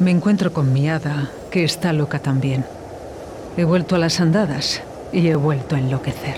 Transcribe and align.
Me 0.00 0.10
encuentro 0.10 0.52
con 0.52 0.72
mi 0.72 0.88
hada, 0.88 1.30
que 1.52 1.62
está 1.62 1.92
loca 1.92 2.18
también. 2.18 2.64
He 3.56 3.62
vuelto 3.62 3.94
a 3.94 3.98
las 3.98 4.20
andadas 4.20 4.82
y 5.12 5.28
he 5.28 5.36
vuelto 5.36 5.76
a 5.76 5.78
enloquecer. 5.78 6.36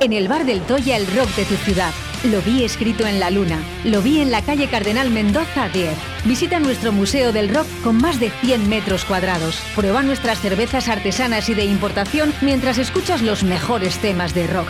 En 0.00 0.12
el 0.12 0.28
bar 0.28 0.44
del 0.44 0.60
Toya, 0.60 0.98
el 0.98 1.06
rock 1.06 1.34
de 1.34 1.44
tu 1.46 1.54
ciudad. 1.54 1.92
Lo 2.24 2.42
vi 2.42 2.64
escrito 2.64 3.06
en 3.06 3.20
la 3.20 3.30
luna. 3.30 3.58
Lo 3.84 4.02
vi 4.02 4.20
en 4.20 4.30
la 4.30 4.42
calle 4.42 4.68
Cardenal 4.68 5.08
Mendoza 5.10 5.70
10. 5.70 5.90
Visita 6.26 6.60
nuestro 6.60 6.92
Museo 6.92 7.32
del 7.32 7.54
Rock 7.54 7.66
con 7.82 7.96
más 7.96 8.20
de 8.20 8.28
100 8.28 8.68
metros 8.68 9.06
cuadrados. 9.06 9.58
Prueba 9.74 10.02
nuestras 10.02 10.40
cervezas 10.40 10.88
artesanas 10.88 11.48
y 11.48 11.54
de 11.54 11.64
importación 11.64 12.34
mientras 12.42 12.76
escuchas 12.76 13.22
los 13.22 13.44
mejores 13.44 13.96
temas 13.98 14.34
de 14.34 14.46
rock. 14.46 14.68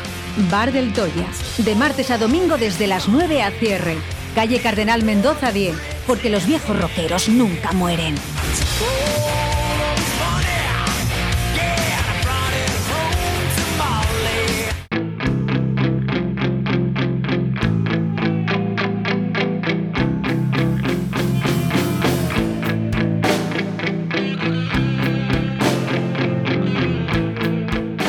Bar 0.50 0.70
del 0.70 0.92
Toya. 0.92 1.26
De 1.58 1.74
martes 1.74 2.12
a 2.12 2.18
domingo 2.18 2.56
desde 2.58 2.86
las 2.86 3.08
9 3.08 3.42
a 3.42 3.50
cierre. 3.50 3.96
Calle 4.36 4.60
Cardenal 4.60 5.02
Mendoza 5.02 5.50
10. 5.50 5.95
Porque 6.06 6.30
los 6.30 6.46
viejos 6.46 6.80
rockeros 6.80 7.28
nunca 7.28 7.72
mueren. 7.72 8.14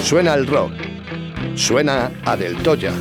Suena 0.03 0.35
el 0.35 0.45
rock. 0.47 0.71
Suena 1.55 2.11
a 2.23 2.37
Del 2.37 2.55
Toya. 2.57 2.93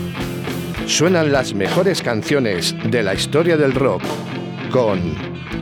Suenan 0.87 1.31
las 1.31 1.53
mejores 1.53 2.01
canciones 2.01 2.75
de 2.91 3.03
la 3.03 3.15
historia 3.15 3.57
del 3.57 3.75
rock 3.75 4.03
con 4.77 5.01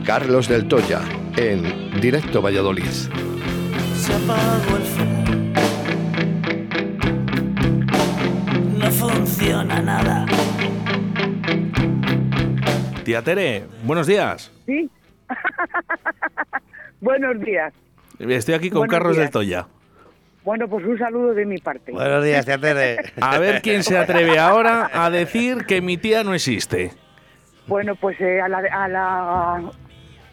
Carlos 0.03 0.49
Del 0.49 0.67
Toya 0.67 0.99
en 1.37 2.01
Directo 2.01 2.41
Valladolid. 2.41 2.83
Se 2.83 4.13
apagó 4.13 4.75
el 4.75 4.83
No 8.77 8.91
funciona 8.91 9.81
nada. 9.81 10.25
Tía 13.05 13.21
Tere, 13.21 13.63
buenos 13.85 14.05
días. 14.05 14.51
Sí. 14.65 14.89
Buenos 16.99 17.39
días. 17.39 17.73
Estoy 18.19 18.55
aquí 18.55 18.69
con 18.69 18.79
Buenos 18.79 18.93
Carlos 18.93 19.13
días. 19.13 19.27
del 19.27 19.31
Toya. 19.31 19.67
Bueno, 20.43 20.67
pues 20.67 20.85
un 20.85 20.99
saludo 20.99 21.33
de 21.33 21.45
mi 21.45 21.57
parte. 21.59 21.93
Buenos 21.93 22.21
días, 22.21 22.45
tía 22.45 22.57
Tere. 22.57 22.97
A 23.21 23.39
ver 23.39 23.61
quién 23.61 23.83
se 23.83 23.97
atreve 23.97 24.37
ahora 24.39 24.91
a 24.93 25.09
decir 25.09 25.65
que 25.65 25.81
mi 25.81 25.95
tía 25.95 26.25
no 26.25 26.33
existe. 26.33 26.91
Bueno, 27.67 27.95
pues 27.95 28.19
eh, 28.21 28.41
a, 28.41 28.47
la, 28.47 28.57
a, 28.59 28.87
la, 28.87 29.71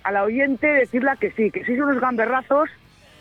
a 0.04 0.12
la 0.12 0.22
oyente 0.24 0.66
decirla 0.66 1.16
que 1.16 1.30
sí, 1.32 1.50
que 1.50 1.64
sois 1.64 1.80
unos 1.80 2.00
gamberrazos, 2.00 2.68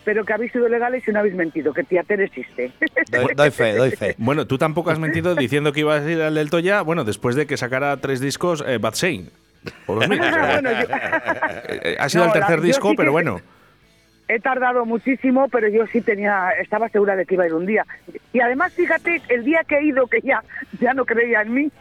pero 0.03 0.25
que 0.25 0.33
habéis 0.33 0.51
sido 0.51 0.67
legales 0.67 1.07
y 1.07 1.11
no 1.11 1.19
habéis 1.19 1.35
mentido, 1.35 1.73
que 1.73 1.83
tía 1.83 2.03
Tere 2.03 2.25
existe. 2.25 2.71
Doy, 3.11 3.27
doy 3.35 3.51
fe, 3.51 3.75
doy 3.75 3.91
fe. 3.91 4.15
Bueno, 4.17 4.45
tú 4.47 4.57
tampoco 4.57 4.89
has 4.91 4.99
mentido 4.99 5.35
diciendo 5.45 5.71
que 5.73 5.81
ibas 5.81 6.01
a 6.03 6.11
ir 6.11 6.21
al 6.21 6.35
del 6.35 6.49
Toya, 6.49 6.81
bueno, 6.81 7.03
después 7.03 7.35
de 7.35 7.45
que 7.45 7.55
sacara 7.57 7.95
tres 7.97 8.19
discos 8.19 8.63
eh, 8.67 8.77
Bad 8.79 8.95
Shane. 8.95 9.25
Por 9.85 9.97
los 9.99 10.09
mismos, 10.09 10.27
eh. 10.27 10.31
Bueno, 10.53 10.71
yo- 10.71 10.87
Eh, 11.69 11.95
Ha 11.99 12.09
sido 12.09 12.25
No, 12.25 12.33
el 12.33 12.39
tercer 12.39 12.61
disco, 12.61 12.89
sí 12.89 12.95
pero 12.97 13.11
bueno. 13.11 13.39
He 14.27 14.39
tardado 14.39 14.85
muchísimo, 14.85 15.49
pero 15.49 15.67
yo 15.67 15.85
sí 15.87 16.01
tenía, 16.01 16.49
estaba 16.61 16.87
segura 16.89 17.15
de 17.17 17.25
que 17.25 17.35
iba 17.35 17.43
a 17.43 17.47
ir 17.47 17.53
un 17.53 17.65
día. 17.65 17.85
Y 18.33 18.39
además, 18.39 18.73
fíjate, 18.73 19.21
el 19.29 19.43
día 19.43 19.59
que 19.67 19.75
he 19.77 19.83
ido, 19.83 20.07
que 20.07 20.21
ya, 20.21 20.41
ya 20.79 20.93
no 20.93 21.03
creía 21.05 21.41
en 21.41 21.53
mí, 21.53 21.71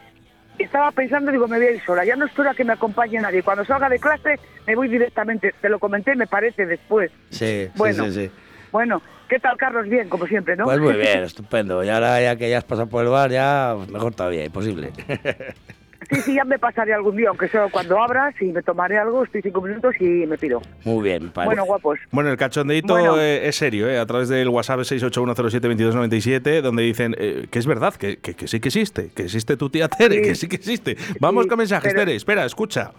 estaba 0.59 0.91
pensando, 0.91 1.31
digo, 1.31 1.47
me 1.47 1.57
voy 1.57 1.67
a 1.67 1.71
ir 1.71 1.81
sola, 1.83 2.05
ya 2.05 2.15
no 2.15 2.25
espero 2.25 2.49
a 2.49 2.53
que 2.53 2.63
me 2.63 2.73
acompañe 2.73 3.19
nadie. 3.19 3.43
Cuando 3.43 3.65
salga 3.65 3.89
de 3.89 3.99
clase, 3.99 4.39
me 4.67 4.75
voy 4.75 4.87
directamente. 4.87 5.53
Te 5.61 5.69
lo 5.69 5.79
comenté, 5.79 6.15
me 6.15 6.27
parece, 6.27 6.65
después. 6.65 7.11
Sí, 7.29 7.69
Bueno. 7.75 8.05
sí, 8.05 8.11
sí, 8.11 8.25
sí. 8.27 8.31
Bueno, 8.71 9.01
¿qué 9.27 9.37
tal, 9.39 9.57
Carlos? 9.57 9.87
Bien, 9.89 10.07
como 10.07 10.27
siempre, 10.27 10.55
¿no? 10.55 10.63
Pues 10.65 10.79
muy 10.79 10.93
bien, 10.93 11.23
estupendo. 11.23 11.83
Y 11.83 11.89
ahora 11.89 12.21
ya 12.21 12.35
que 12.35 12.49
ya 12.49 12.59
has 12.59 12.63
pasado 12.63 12.87
por 12.87 13.03
el 13.03 13.09
bar, 13.09 13.31
ya 13.31 13.75
mejor 13.89 14.13
todavía, 14.13 14.45
imposible. 14.45 14.91
Sí, 16.09 16.21
sí, 16.21 16.35
ya 16.35 16.43
me 16.45 16.57
pasaré 16.59 16.93
algún 16.93 17.15
día, 17.15 17.29
aunque 17.29 17.47
sea 17.47 17.67
cuando 17.71 18.01
abras 18.01 18.33
y 18.41 18.45
me 18.45 18.61
tomaré 18.63 18.97
algo, 18.97 19.23
estoy 19.23 19.41
cinco 19.41 19.61
minutos 19.61 19.93
y 19.99 20.03
me 20.25 20.37
pido. 20.37 20.61
Muy 20.83 21.03
bien, 21.03 21.29
parece. 21.29 21.47
Bueno, 21.47 21.65
guapos. 21.65 21.99
Bueno, 22.11 22.29
el 22.31 22.37
cachondeito 22.37 22.93
Bueno. 22.93 23.19
eh, 23.19 23.47
es 23.47 23.55
serio, 23.55 23.87
eh, 23.89 23.99
a 23.99 24.05
través 24.05 24.27
del 24.29 24.49
WhatsApp 24.49 24.79
681072297, 24.79 26.61
donde 26.61 26.83
dicen 26.83 27.15
eh, 27.17 27.47
que 27.49 27.59
es 27.59 27.67
verdad, 27.67 27.93
que, 27.95 28.17
que- 28.17 28.33
que 28.35 28.47
sí 28.47 28.59
que 28.59 28.69
existe, 28.69 29.09
que 29.15 29.23
existe 29.23 29.57
tu 29.57 29.69
tía 29.69 29.87
Tere, 29.87 30.15
Sí. 30.15 30.21
que 30.21 30.35
sí 30.35 30.47
que 30.47 30.55
existe. 30.55 30.97
Vamos 31.19 31.43
Sí, 31.43 31.49
con 31.49 31.57
mensajes, 31.59 31.93
pero- 31.93 32.05
Tere, 32.05 32.15
espera, 32.15 32.45
escucha. 32.45 32.91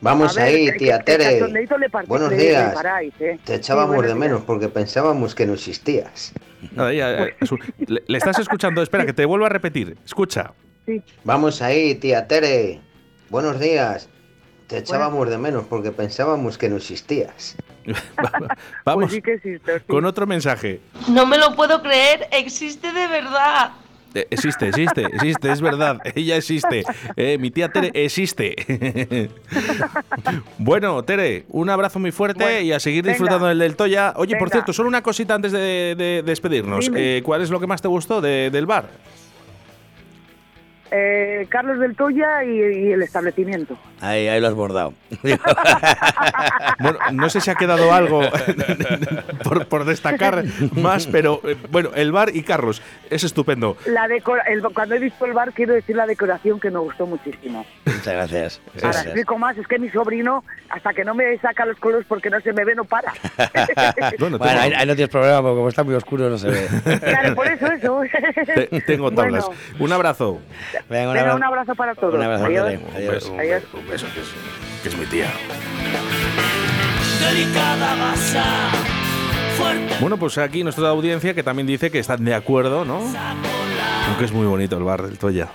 Vamos 0.00 0.36
ver, 0.36 0.44
ahí, 0.44 0.70
tía 0.78 1.00
que 1.00 1.16
Tere. 1.18 1.40
Buenos 2.06 2.30
días. 2.30 2.72
paráis, 2.72 3.12
¿eh? 3.20 3.38
Te 3.44 3.56
echábamos 3.56 4.00
de 4.06 4.14
menos 4.14 4.38
días. 4.38 4.46
porque 4.46 4.68
pensábamos 4.68 5.34
que 5.34 5.44
no 5.44 5.54
existías. 5.54 6.32
Nada, 6.74 6.92
ya, 6.92 7.26
su- 7.44 7.58
le, 7.86 8.02
le 8.06 8.18
estás 8.18 8.38
escuchando, 8.38 8.80
espera, 8.82 9.04
que 9.04 9.12
te 9.12 9.24
vuelvo 9.24 9.46
a 9.46 9.48
repetir. 9.48 9.96
Escucha. 10.04 10.52
Sí. 10.88 11.02
Vamos 11.22 11.60
ahí, 11.60 11.94
tía 11.96 12.26
Tere. 12.26 12.80
Buenos 13.28 13.60
días. 13.60 14.08
Te 14.68 14.78
echábamos 14.78 15.28
de 15.28 15.36
menos 15.36 15.64
porque 15.68 15.92
pensábamos 15.92 16.56
que 16.56 16.70
no 16.70 16.76
existías. 16.76 17.56
Vamos 18.86 19.04
Pues 19.04 19.12
sí 19.12 19.20
que 19.20 19.34
existe, 19.34 19.80
sí. 19.80 19.84
con 19.86 20.06
otro 20.06 20.26
mensaje. 20.26 20.80
No 21.10 21.26
me 21.26 21.36
lo 21.36 21.54
puedo 21.54 21.82
creer, 21.82 22.26
existe 22.32 22.90
de 22.90 23.06
verdad. 23.06 23.72
Eh, 24.14 24.26
existe, 24.30 24.68
existe, 24.68 25.02
existe, 25.04 25.52
es 25.52 25.60
verdad. 25.60 25.98
Ella 26.14 26.36
existe. 26.36 26.84
Eh, 27.16 27.36
mi 27.36 27.50
tía 27.50 27.68
Tere 27.70 27.90
existe. 27.92 28.56
bueno, 30.58 31.02
Tere, 31.04 31.44
un 31.50 31.68
abrazo 31.68 31.98
muy 31.98 32.12
fuerte 32.12 32.44
Bueno, 32.44 32.60
y 32.60 32.72
a 32.72 32.80
seguir 32.80 33.02
venga. 33.04 33.12
disfrutando 33.12 33.46
del 33.46 33.58
del 33.58 33.76
Toya. 33.76 34.14
Oye, 34.16 34.36
por 34.38 34.48
cierto, 34.48 34.72
solo 34.72 34.88
una 34.88 35.02
cosita 35.02 35.34
antes 35.34 35.52
de, 35.52 35.94
de 35.98 36.22
despedirnos. 36.24 36.90
Eh, 36.94 37.20
¿Cuál 37.22 37.42
es 37.42 37.50
lo 37.50 37.60
que 37.60 37.66
más 37.66 37.82
te 37.82 37.88
gustó 37.88 38.22
de- 38.22 38.48
del 38.50 38.64
bar? 38.64 38.88
Eh, 40.90 41.46
Carlos 41.50 41.78
del 41.80 41.94
Toya 41.96 42.44
y, 42.44 42.48
y 42.88 42.92
el 42.92 43.02
establecimiento. 43.02 43.76
Ahí, 44.00 44.26
ahí 44.28 44.40
lo 44.40 44.48
has 44.48 44.54
bordado. 44.54 44.94
Bueno, 46.80 46.98
no 47.12 47.28
sé 47.28 47.40
si 47.40 47.50
ha 47.50 47.54
quedado 47.56 47.92
algo 47.92 48.20
por, 49.44 49.66
por 49.66 49.84
destacar 49.84 50.44
más, 50.72 51.06
pero 51.06 51.40
eh, 51.44 51.56
bueno, 51.70 51.90
el 51.94 52.12
bar 52.12 52.30
y 52.34 52.42
Carlos, 52.42 52.82
es 53.10 53.24
estupendo. 53.24 53.76
La 53.86 54.06
decora 54.06 54.42
el- 54.44 54.62
cuando 54.62 54.94
he 54.94 54.98
visto 54.98 55.24
el 55.24 55.32
bar, 55.32 55.52
quiero 55.52 55.74
decir 55.74 55.96
la 55.96 56.06
decoración 56.06 56.60
que 56.60 56.70
me 56.70 56.78
gustó 56.78 57.06
muchísimo. 57.06 57.66
Muchas 57.84 58.06
gracias. 58.14 58.60
Ahora 58.66 58.80
Gracias. 58.82 59.04
explico 59.06 59.38
más, 59.38 59.56
es 59.58 59.66
que 59.66 59.78
mi 59.78 59.90
sobrino, 59.90 60.44
hasta 60.70 60.92
que 60.94 61.04
no 61.04 61.14
me 61.14 61.36
saca 61.38 61.64
los 61.66 61.76
colores 61.78 62.06
porque 62.08 62.30
no 62.30 62.40
se 62.40 62.52
me 62.52 62.64
ve, 62.64 62.74
no 62.74 62.84
para. 62.84 63.12
Bueno, 64.18 64.38
ahí, 64.42 64.72
ahí 64.76 64.86
no 64.86 64.94
tienes 64.94 65.08
problema 65.10 65.40
porque 65.42 65.56
como 65.56 65.68
está 65.68 65.82
muy 65.84 65.94
oscuro 65.94 66.28
no 66.30 66.38
se 66.38 66.48
ve. 66.48 66.66
claro, 67.00 67.34
por 67.34 67.46
eso, 67.48 67.66
eso. 67.66 68.00
te- 68.54 68.80
tengo 68.82 69.10
tablas. 69.10 69.46
Bueno, 69.46 69.60
Un 69.84 69.92
abrazo. 69.92 70.40
Venga, 70.88 71.12
venga, 71.12 71.34
un 71.34 71.44
abrazo 71.44 71.74
para 71.74 71.94
todos. 71.94 72.14
Un 72.14 72.22
abrazo, 72.22 72.44
Adiós. 72.46 72.66
Tere. 72.66 72.80
Adiós. 72.96 73.24
Un 73.26 73.40
Adiós. 73.40 73.62
beso, 73.62 73.76
un 73.78 73.88
beso, 73.88 74.06
que 74.14 74.20
es, 74.20 74.26
que 74.82 74.88
es 74.88 74.96
mi 74.96 75.06
tía. 75.06 75.30
Delicada. 77.20 78.14
Fuerte 79.56 79.94
Bueno, 80.00 80.16
pues 80.16 80.38
aquí 80.38 80.62
nuestra 80.62 80.88
audiencia 80.88 81.34
que 81.34 81.42
también 81.42 81.66
dice 81.66 81.90
que 81.90 81.98
están 81.98 82.24
de 82.24 82.34
acuerdo, 82.34 82.84
¿no? 82.84 83.00
Aunque 84.08 84.24
es 84.24 84.32
muy 84.32 84.46
bonito 84.46 84.76
el 84.76 84.84
bar 84.84 85.02
del 85.02 85.18
Toya. 85.18 85.48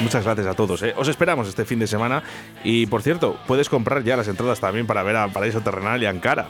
Muchas 0.00 0.24
gracias 0.24 0.46
a 0.46 0.54
todos. 0.54 0.82
¿eh? 0.82 0.94
Os 0.96 1.08
esperamos 1.08 1.48
este 1.48 1.64
fin 1.64 1.78
de 1.78 1.86
semana. 1.86 2.22
Y 2.62 2.86
por 2.86 3.02
cierto, 3.02 3.36
puedes 3.46 3.68
comprar 3.68 4.02
ya 4.04 4.16
las 4.16 4.28
entradas 4.28 4.60
también 4.60 4.86
para 4.86 5.02
ver 5.02 5.16
a 5.16 5.28
Paraíso 5.28 5.60
Terrenal 5.60 6.02
y 6.02 6.06
Ankara. 6.06 6.46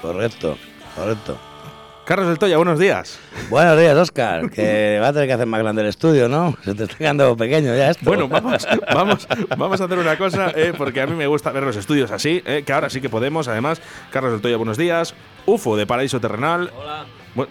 Correcto, 0.00 0.56
correcto. 0.96 1.38
Carlos 2.12 2.28
del 2.28 2.38
Toya, 2.38 2.58
buenos 2.58 2.78
días. 2.78 3.18
Buenos 3.48 3.78
días, 3.78 3.96
Oscar. 3.96 4.50
Que 4.50 4.98
va 5.00 5.08
a 5.08 5.12
tener 5.14 5.28
que 5.28 5.32
hacer 5.32 5.46
más 5.46 5.62
grande 5.62 5.80
el 5.80 5.88
estudio, 5.88 6.28
¿no? 6.28 6.54
Se 6.62 6.74
te 6.74 6.82
está 6.82 6.98
quedando 6.98 7.34
pequeño 7.38 7.74
ya 7.74 7.88
esto. 7.88 8.04
Bueno, 8.04 8.28
vamos, 8.28 8.68
vamos, 8.92 9.26
vamos 9.56 9.80
a 9.80 9.84
hacer 9.84 9.98
una 9.98 10.18
cosa, 10.18 10.52
eh, 10.54 10.74
porque 10.76 11.00
a 11.00 11.06
mí 11.06 11.14
me 11.14 11.26
gusta 11.26 11.50
ver 11.52 11.62
los 11.62 11.74
estudios 11.74 12.10
así, 12.10 12.42
eh, 12.44 12.64
que 12.66 12.72
ahora 12.74 12.90
sí 12.90 13.00
que 13.00 13.08
podemos. 13.08 13.48
Además, 13.48 13.80
Carlos 14.10 14.32
del 14.32 14.42
Toya, 14.42 14.58
buenos 14.58 14.76
días. 14.76 15.14
UFO 15.46 15.74
de 15.74 15.86
Paraíso 15.86 16.20
Terrenal. 16.20 16.70
Hola. 16.78 17.06
Bueno, 17.34 17.50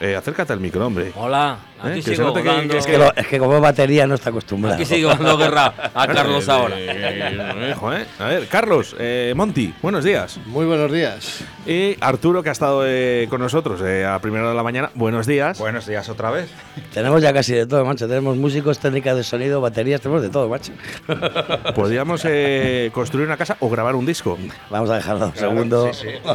eh, 0.00 0.16
acércate 0.16 0.52
al 0.52 0.60
micro, 0.60 0.86
hombre. 0.86 1.12
Hola, 1.16 1.58
¿Eh? 1.84 1.88
aquí 1.90 2.02
se 2.02 2.14
sigo 2.16 2.32
que- 2.32 2.42
dando, 2.42 2.72
que 2.72 2.78
Es 2.78 2.86
que, 2.86 2.98
lo- 2.98 3.14
es 3.14 3.26
que 3.26 3.38
como 3.38 3.60
batería 3.60 4.06
no 4.06 4.14
está 4.14 4.30
acostumbrado. 4.30 4.76
aquí 4.76 4.84
sigo 4.84 5.08
dando 5.10 5.36
guerra 5.36 5.72
a 5.94 6.06
Carlos 6.06 6.46
Eh, 6.46 6.50
ahora. 6.50 6.74
eh, 6.78 7.70
hijo, 7.72 7.92
eh. 7.92 8.06
A 8.18 8.24
ver, 8.26 8.46
Carlos, 8.48 8.94
eh, 8.98 9.32
Monty, 9.36 9.74
buenos 9.82 10.04
días. 10.04 10.38
Muy 10.46 10.66
buenos 10.66 10.90
días. 10.92 11.42
Y 11.66 11.96
Arturo, 12.00 12.42
que 12.42 12.48
ha 12.48 12.52
estado 12.52 12.82
eh, 12.86 13.26
con 13.28 13.40
nosotros 13.40 13.80
eh, 13.84 14.06
a 14.06 14.18
primera 14.20 14.42
hora 14.44 14.50
de 14.50 14.56
la 14.56 14.62
mañana, 14.62 14.90
buenos 14.94 15.26
días. 15.26 15.58
Buenos 15.58 15.86
días 15.86 16.08
otra 16.08 16.30
vez. 16.30 16.48
Tenemos 16.94 17.20
ya 17.22 17.32
casi 17.32 17.54
de 17.54 17.66
todo, 17.66 17.84
macho. 17.84 18.06
Tenemos 18.08 18.36
músicos, 18.36 18.78
técnicas 18.78 19.16
de 19.16 19.24
sonido, 19.24 19.60
baterías, 19.60 20.00
tenemos 20.00 20.22
de 20.22 20.30
todo, 20.30 20.48
macho. 20.48 20.72
Podríamos 21.74 22.22
eh, 22.24 22.90
construir 22.92 23.26
una 23.26 23.36
casa 23.36 23.56
o 23.60 23.68
grabar 23.68 23.94
un 23.94 24.06
disco. 24.06 24.38
Vamos 24.70 24.90
a 24.90 24.94
dejarlo 24.96 25.26
un 25.26 25.34
segundo. 25.36 25.92
Sí, 25.92 26.06
sí. 26.08 26.08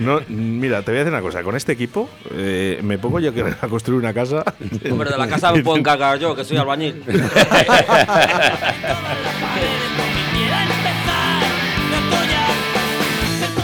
No, 0.00 0.18
mira, 0.28 0.80
te 0.80 0.92
voy 0.92 1.00
a 1.00 1.04
decir 1.04 1.12
una 1.12 1.20
cosa. 1.20 1.42
Con 1.42 1.56
este 1.56 1.72
equipo 1.72 2.08
eh, 2.30 2.80
me 2.82 2.96
pongo 2.96 3.20
yo 3.20 3.34
que 3.34 3.42
a 3.42 3.68
construir 3.68 4.00
una 4.00 4.14
casa. 4.14 4.42
Hombre, 4.90 5.10
de 5.10 5.18
la 5.18 5.28
casa 5.28 5.52
me 5.52 5.62
puedo 5.62 5.76
encargar 5.76 6.18
yo, 6.18 6.34
que 6.34 6.42
soy 6.42 6.56
albañil. 6.56 7.04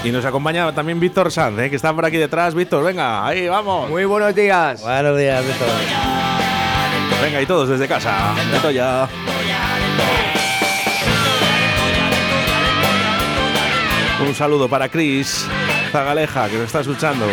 Y 0.05 0.13
nos 0.13 0.25
acompaña 0.27 0.71
también 0.73 1.01
Víctor 1.01 1.33
Sanz, 1.33 1.59
¿eh? 1.59 1.71
que 1.71 1.77
está 1.77 1.95
por 1.95 2.05
aquí 2.05 2.19
detrás. 2.19 2.55
Víctor, 2.55 2.85
venga, 2.85 3.27
ahí 3.27 3.49
vamos. 3.49 3.89
Muy 3.89 4.05
buenos 4.05 4.35
días. 4.35 4.83
Buenos 4.83 5.19
días, 5.19 5.45
Víctor. 5.45 5.69
Venga, 7.23 7.41
y 7.41 7.47
todos 7.47 7.71
desde 7.71 7.89
casa. 7.89 8.35
Esto 8.55 8.71
ya. 8.71 9.09
Un 14.21 14.35
saludo 14.35 14.69
para 14.69 14.89
Chris 14.89 15.47
Zagaleja, 15.97 16.47
que 16.51 16.57
nos 16.57 16.67
está 16.67 16.81
escuchando. 16.81 17.25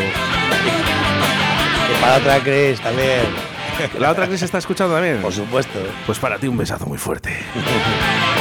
Y 1.91 2.01
para 2.01 2.15
otra 2.15 2.39
Cris 2.39 2.79
también. 2.79 3.25
¿La 3.99 4.11
otra 4.11 4.25
Chris 4.25 4.41
está 4.41 4.59
escuchando 4.59 4.93
también? 4.93 5.21
Por 5.21 5.33
supuesto. 5.33 5.79
Pues 6.05 6.17
para 6.17 6.39
ti 6.39 6.47
un 6.47 6.55
besazo 6.55 6.85
muy 6.85 6.97
fuerte. 6.97 7.37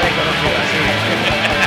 Ya 0.00 0.08
le 0.08 0.10
conozco 0.16 1.60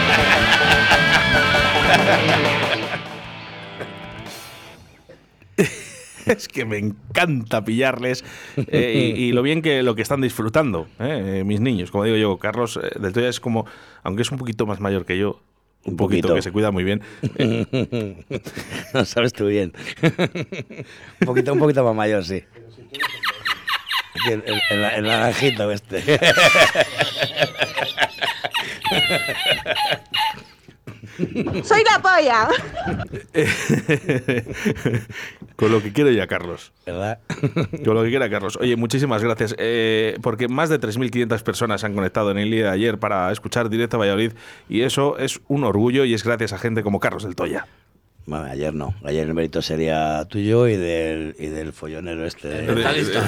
es 6.25 6.47
que 6.47 6.63
me 6.65 6.77
encanta 6.77 7.63
pillarles 7.65 8.23
eh, 8.55 9.13
y, 9.17 9.23
y 9.25 9.31
lo 9.33 9.41
bien 9.41 9.61
que 9.61 9.83
lo 9.83 9.93
que 9.93 10.01
están 10.01 10.21
disfrutando 10.21 10.87
eh, 10.99 11.39
eh, 11.39 11.43
mis 11.43 11.59
niños. 11.59 11.91
Como 11.91 12.05
digo 12.05 12.15
yo, 12.17 12.37
Carlos 12.37 12.79
eh, 12.81 12.97
del 12.99 13.11
Toya 13.11 13.27
es 13.27 13.39
como, 13.41 13.65
aunque 14.03 14.21
es 14.21 14.31
un 14.31 14.37
poquito 14.37 14.65
más 14.65 14.79
mayor 14.79 15.05
que 15.05 15.17
yo, 15.17 15.41
un, 15.83 15.97
poquito, 15.97 16.29
poquito. 16.29 16.35
que 16.35 16.41
se 16.41 16.51
cuida 16.51 16.71
muy 16.71 16.83
bien. 16.85 17.01
No 18.93 19.03
sabes 19.05 19.33
tú 19.33 19.47
bien. 19.47 19.73
un 20.01 21.25
poquito, 21.25 21.51
un 21.51 21.59
poquito 21.59 21.83
más 21.83 21.95
mayor, 21.95 22.23
sí. 22.23 22.43
El- 24.29 24.43
el- 24.45 24.83
el 24.95 25.03
naranjito 25.03 25.69
este. 25.71 26.01
Soy 31.63 31.83
la 31.83 32.01
polla. 32.01 32.47
con 35.55 35.71
lo 35.71 35.81
que 35.81 35.93
quiero 35.93 36.11
ya, 36.11 36.27
Carlos. 36.27 36.71
¿Verdad? 36.85 37.19
Con 37.85 37.95
lo 37.95 38.03
que 38.03 38.09
quiera, 38.09 38.29
Carlos. 38.29 38.57
Oye, 38.59 38.75
muchísimas 38.75 39.23
gracias. 39.23 39.55
eh, 39.57 40.17
porque 40.21 40.47
más 40.47 40.69
de 40.69 40.79
3.500 40.79 41.43
personas 41.43 41.81
se 41.81 41.87
han 41.87 41.93
conectado 41.93 42.31
en 42.31 42.37
el 42.37 42.49
día 42.49 42.65
de 42.65 42.69
ayer 42.71 42.97
para 42.97 43.31
escuchar 43.31 43.69
Directo 43.69 43.97
a 43.97 43.99
Valladolid. 43.99 44.33
Y 44.69 44.81
eso 44.81 45.17
es 45.17 45.39
un 45.47 45.63
orgullo 45.63 46.05
y 46.05 46.13
es 46.13 46.23
gracias 46.23 46.53
a 46.53 46.57
gente 46.57 46.83
como 46.83 46.99
Carlos 46.99 47.23
del 47.23 47.35
Toya. 47.35 47.67
Bueno, 48.25 48.45
ayer 48.45 48.73
no. 48.73 48.93
Ayer 49.03 49.27
el 49.27 49.33
mérito 49.33 49.61
sería 49.61 50.23
tuyo 50.25 50.67
y 50.67 50.77
del, 50.77 51.35
y 51.37 51.47
del 51.47 51.73
follonero 51.73 52.25
este. 52.25 52.59
El 52.59 52.75
mentalista. 52.75 53.19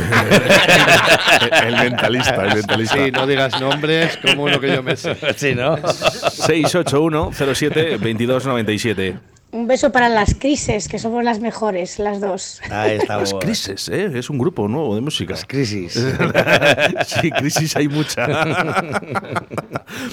el 1.67 1.75
mentalista, 1.75 2.45
el 2.45 2.55
mentalista. 2.55 2.95
Sí, 2.95 3.11
no 3.11 3.27
digas 3.27 3.59
nombres 3.59 4.17
como 4.17 4.43
uno 4.43 4.59
que 4.59 4.73
yo 4.73 4.83
me 4.83 4.95
sé. 4.95 5.17
Sí, 5.35 5.53
¿no? 5.53 5.75
681 5.77 7.31
07 7.33 7.97
2297. 7.97 9.17
Un 9.55 9.67
beso 9.67 9.89
para 9.89 10.09
las 10.09 10.35
crisis, 10.35 10.89
que 10.89 10.99
somos 10.99 11.23
las 11.23 11.39
mejores, 11.39 11.97
las 11.97 12.19
dos. 12.19 12.59
Ahí 12.69 12.97
estamos. 12.97 13.31
Las 13.31 13.41
Crisis, 13.41 13.87
¿eh? 13.87 14.11
es 14.13 14.29
un 14.29 14.37
grupo 14.37 14.67
nuevo 14.67 14.95
de 14.95 14.99
música. 15.01 15.31
Las 15.31 15.45
crisis. 15.45 15.93
sí, 17.05 17.31
crisis 17.31 17.73
hay 17.77 17.87
mucha. 17.87 18.25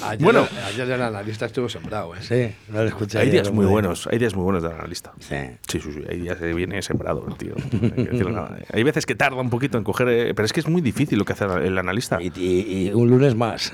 Ayer, 0.07 0.23
bueno, 0.23 0.47
ayer 0.67 0.89
el 0.91 1.01
analista 1.01 1.45
estuvo 1.45 1.67
sembrado, 1.67 2.13
¿eh? 2.15 2.19
Sí, 2.21 2.55
no 2.71 2.83
lo 2.83 2.87
escuché. 2.87 3.19
hay 3.19 3.29
días 3.29 3.51
muy 3.51 3.65
buenos, 3.65 4.07
hay 4.11 4.17
días 4.19 4.33
muy 4.35 4.43
buenos 4.43 4.63
de 4.63 4.69
analista. 4.69 5.11
Sí. 5.19 5.35
Sí, 5.67 5.79
sí, 5.81 5.91
sí, 5.93 6.03
hay 6.09 6.19
días 6.21 6.37
que 6.37 6.53
viene 6.53 6.81
sembrado 6.81 7.25
el 7.27 7.35
tío. 7.35 7.53
No 7.71 7.79
hay 7.83 7.91
que 7.91 8.03
decirle 8.11 8.31
nada. 8.31 8.57
Hay 8.71 8.83
veces 8.83 9.05
que 9.05 9.15
tarda 9.15 9.41
un 9.41 9.49
poquito 9.49 9.77
en 9.77 9.83
coger, 9.83 10.07
eh, 10.09 10.33
pero 10.35 10.45
es 10.45 10.53
que 10.53 10.59
es 10.61 10.67
muy 10.67 10.81
difícil 10.81 11.17
lo 11.19 11.25
que 11.25 11.33
hace 11.33 11.45
el 11.45 11.77
analista. 11.77 12.21
Y, 12.21 12.31
y- 12.35 12.87
y 12.87 12.93
un 12.93 13.09
lunes 13.09 13.35
más. 13.35 13.73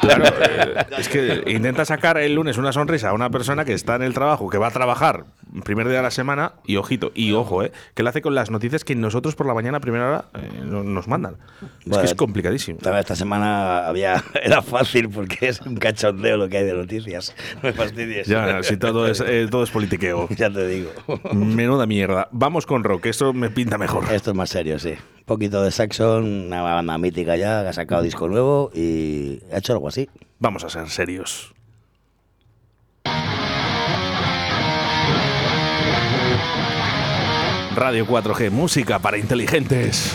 Claro, 0.00 0.24
eh, 0.26 0.74
es 0.98 1.08
que 1.08 1.44
intenta 1.46 1.84
sacar 1.84 2.18
el 2.18 2.34
lunes 2.34 2.56
una 2.58 2.72
sonrisa 2.72 3.10
a 3.10 3.12
una 3.12 3.30
persona 3.30 3.64
que 3.64 3.74
está 3.74 3.94
en 3.96 4.02
el 4.02 4.14
trabajo, 4.14 4.48
que 4.48 4.58
va 4.58 4.68
a 4.68 4.72
trabajar 4.72 5.03
primer 5.64 5.86
día 5.86 5.98
de 5.98 6.02
la 6.02 6.10
semana, 6.10 6.54
y 6.66 6.76
ojito, 6.76 7.12
y 7.14 7.30
ojo, 7.32 7.62
eh, 7.62 7.70
que 7.94 8.02
lo 8.02 8.08
hace 8.08 8.20
con 8.22 8.34
las 8.34 8.50
noticias 8.50 8.82
que 8.84 8.96
nosotros 8.96 9.36
por 9.36 9.46
la 9.46 9.54
mañana 9.54 9.76
a 9.78 9.80
primera 9.80 10.08
hora 10.08 10.24
eh, 10.34 10.62
no- 10.64 10.82
nos 10.82 11.06
mandan. 11.06 11.36
es 11.62 11.68
Bueno, 11.86 12.00
que 12.02 12.06
es 12.06 12.14
complicadísimo. 12.16 12.78
También 12.78 13.00
esta 13.00 13.14
semana 13.14 13.86
había 13.86 14.22
era 14.42 14.62
fácil 14.62 15.08
porque 15.10 15.48
es 15.48 15.60
un 15.60 15.76
cachondeo 15.76 16.36
lo 16.36 16.48
que 16.48 16.58
hay 16.58 16.64
de 16.64 16.74
noticias. 16.74 17.34
No 17.56 17.60
me 17.62 17.72
fastidies. 17.72 18.26
Ya, 18.26 18.62
si 18.64 18.76
todo 18.76 19.06
es, 19.06 19.20
eh, 19.20 19.46
todo 19.50 19.62
es 19.62 19.70
politiqueo. 19.70 20.28
Ya 20.36 20.50
te 20.50 20.66
digo. 20.66 20.90
Menuda 21.32 21.86
mierda. 21.86 22.28
Vamos 22.32 22.66
con 22.66 22.82
rock, 22.82 23.06
esto 23.06 23.32
me 23.32 23.50
pinta 23.50 23.78
mejor. 23.78 24.12
Esto 24.12 24.30
es 24.32 24.36
más 24.36 24.50
serio, 24.50 24.78
sí. 24.80 24.90
Un 25.18 25.24
poquito 25.24 25.62
de 25.62 25.70
Saxon, 25.70 26.24
una 26.46 26.62
banda 26.62 26.98
mítica 26.98 27.36
ya, 27.36 27.62
que 27.62 27.68
ha 27.68 27.72
sacado 27.72 28.02
disco 28.02 28.28
nuevo 28.28 28.70
y 28.74 29.40
ha 29.52 29.58
hecho 29.58 29.72
algo 29.72 29.86
así. 29.88 30.08
Vamos 30.40 30.64
a 30.64 30.68
ser 30.68 30.88
serios. 30.90 31.54
Radio 37.74 38.06
4G, 38.06 38.50
música 38.50 38.98
para 38.98 39.18
inteligentes. 39.18 40.14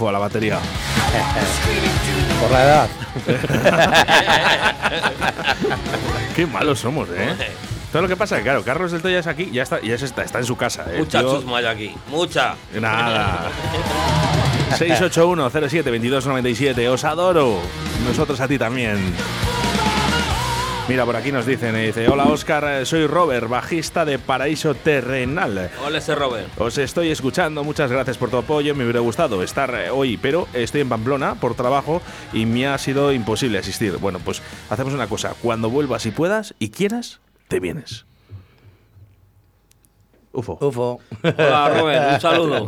A 0.00 0.12
la 0.12 0.18
batería. 0.18 0.58
Por 2.40 2.50
la 2.50 2.64
edad. 2.64 2.88
Qué 6.34 6.46
malos 6.46 6.80
somos, 6.80 7.08
¿eh? 7.10 7.36
Todo 7.92 8.02
lo 8.02 8.08
que 8.08 8.16
pasa 8.16 8.36
es 8.36 8.40
que, 8.40 8.44
claro, 8.44 8.64
Carlos 8.64 8.90
del 8.90 9.02
Toya 9.02 9.18
es 9.18 9.26
aquí, 9.26 9.50
ya 9.52 9.64
está, 9.64 9.78
ya 9.80 9.94
está, 9.94 10.24
está 10.24 10.38
en 10.38 10.46
su 10.46 10.56
casa, 10.56 10.86
¿eh? 10.90 10.98
Mucha 10.98 11.20
chusma 11.20 11.58
hay 11.58 11.66
aquí. 11.66 11.94
Mucha. 12.08 12.54
Nada. 12.80 13.50
681-07-2297. 14.78 16.88
Os 16.88 17.04
adoro. 17.04 17.58
Nosotros 18.06 18.40
a 18.40 18.48
ti 18.48 18.56
también. 18.58 18.98
Mira, 20.92 21.06
por 21.06 21.16
aquí 21.16 21.32
nos 21.32 21.46
dicen, 21.46 21.74
eh, 21.74 21.86
dice, 21.86 22.06
hola 22.06 22.24
Oscar, 22.24 22.64
eh, 22.64 22.84
soy 22.84 23.06
Robert, 23.06 23.48
bajista 23.48 24.04
de 24.04 24.18
Paraíso 24.18 24.74
Terrenal. 24.74 25.70
Hola, 25.82 25.96
ese 25.96 26.14
Robert. 26.14 26.48
Os 26.58 26.76
estoy 26.76 27.10
escuchando, 27.10 27.64
muchas 27.64 27.90
gracias 27.90 28.18
por 28.18 28.28
tu 28.28 28.36
apoyo, 28.36 28.74
me 28.74 28.84
hubiera 28.84 29.00
gustado 29.00 29.42
estar 29.42 29.74
eh, 29.74 29.88
hoy, 29.88 30.18
pero 30.18 30.48
estoy 30.52 30.82
en 30.82 30.90
Pamplona 30.90 31.36
por 31.36 31.54
trabajo 31.54 32.02
y 32.34 32.44
me 32.44 32.66
ha 32.66 32.76
sido 32.76 33.10
imposible 33.10 33.56
asistir. 33.56 33.96
Bueno, 33.96 34.18
pues 34.22 34.42
hacemos 34.68 34.92
una 34.92 35.06
cosa, 35.06 35.34
cuando 35.40 35.70
vuelvas 35.70 36.04
y 36.04 36.10
puedas 36.10 36.54
y 36.58 36.68
quieras, 36.68 37.20
te 37.48 37.58
vienes. 37.58 38.04
UFO. 40.32 40.56
UFO. 40.60 40.98
Hola, 41.22 41.68
Robert, 41.78 42.12
un 42.14 42.20
saludo. 42.20 42.66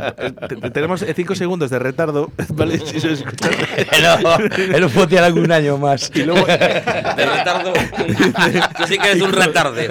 Te- 0.49 0.71
Tenemos 0.71 1.01
eh, 1.03 1.15
cinco 1.15 1.35
segundos 1.35 1.71
de 1.71 1.79
retardo, 1.79 2.31
¿vale? 2.51 2.79
Si 2.79 3.01
se 3.01 3.13
escucha. 3.13 3.49
no, 4.23 4.37
el 4.75 4.85
UFO 4.85 5.09
tiene 5.09 5.25
algún 5.27 5.51
año 5.51 5.79
más. 5.79 6.11
Y 6.15 6.25
luego, 6.25 6.45
De 6.47 6.57
retardo. 6.59 7.73
Tú 7.73 8.85
sí 8.87 8.99
que 8.99 9.11
eres 9.13 9.23
un 9.23 9.33
retarde. 9.33 9.89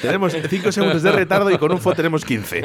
tenemos 0.00 0.34
cinco 0.48 0.72
segundos 0.72 1.02
de 1.02 1.12
retardo 1.12 1.50
y 1.50 1.58
con 1.58 1.70
UFO 1.72 1.92
tenemos 1.94 2.24
15. 2.24 2.62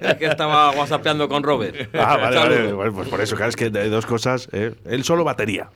Es 0.00 0.14
que 0.14 0.26
estaba 0.26 0.70
whatsappeando 0.70 1.28
con 1.28 1.42
Robert. 1.42 1.90
Ah, 1.94 2.16
vale, 2.16 2.36
vale. 2.38 2.72
Bueno, 2.72 2.92
pues 2.94 3.08
por 3.08 3.20
eso, 3.20 3.36
claro, 3.36 3.50
es 3.50 3.56
que 3.56 3.64
hay 3.74 3.88
dos 3.90 4.06
cosas. 4.06 4.48
¿eh? 4.52 4.72
Él 4.86 5.04
solo 5.04 5.24
batería. 5.24 5.68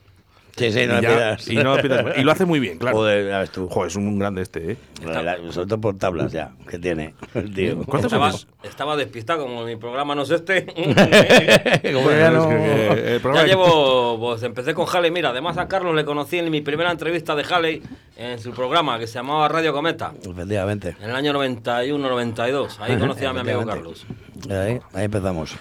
Sí, 0.58 0.72
sí, 0.72 0.86
no 0.86 0.98
y, 0.98 1.02
ya- 1.02 1.08
pidas. 1.08 1.48
y 1.48 1.56
no 1.56 1.76
le 1.76 1.82
pidas- 1.82 2.18
y 2.18 2.22
lo 2.22 2.32
hace 2.32 2.44
muy 2.44 2.58
bien, 2.60 2.78
claro. 2.78 2.96
Joder, 2.96 3.28
ya 3.28 3.38
ves 3.38 3.50
tú. 3.50 3.68
Joder, 3.68 3.88
es 3.90 3.96
un 3.96 4.18
grande 4.18 4.42
este, 4.42 4.72
¿eh? 4.72 4.76
La- 5.04 5.36
Sobre 5.52 5.66
todo 5.68 5.80
por 5.80 5.96
tablas 5.96 6.32
ya, 6.32 6.50
que 6.68 6.78
tiene 6.78 7.14
el 7.34 7.54
tío. 7.54 7.76
¿Cuántos 7.84 8.12
Estaba, 8.12 8.32
estaba 8.62 8.96
despistado, 8.96 9.44
como 9.44 9.64
mi 9.64 9.76
programa 9.76 10.14
no 10.14 10.22
es 10.22 10.30
este. 10.30 10.66
Como 11.94 12.10
ya 12.10 12.30
no- 12.30 12.48
que 12.48 13.44
llevo, 13.46 14.18
pues 14.20 14.42
empecé 14.42 14.74
con 14.74 14.86
Halley. 14.92 15.10
Mira, 15.10 15.30
además 15.30 15.56
a 15.58 15.68
Carlos 15.68 15.94
le 15.94 16.04
conocí 16.04 16.38
en 16.38 16.50
mi 16.50 16.60
primera 16.60 16.90
entrevista 16.90 17.34
de 17.34 17.44
Halley 17.44 17.82
en 18.16 18.38
su 18.40 18.50
programa 18.52 18.98
que 18.98 19.06
se 19.06 19.14
llamaba 19.14 19.48
Radio 19.48 19.72
Cometa. 19.72 20.12
Efectivamente. 20.28 20.96
En 21.00 21.10
el 21.10 21.16
año 21.16 21.32
91-92. 21.32 22.76
Ahí 22.80 22.96
conocí 22.98 23.24
a 23.24 23.32
mi 23.32 23.40
amigo. 23.40 23.64
Carlos. 23.64 24.06
Ahí, 24.50 24.80
ahí 24.92 25.04
empezamos. 25.04 25.54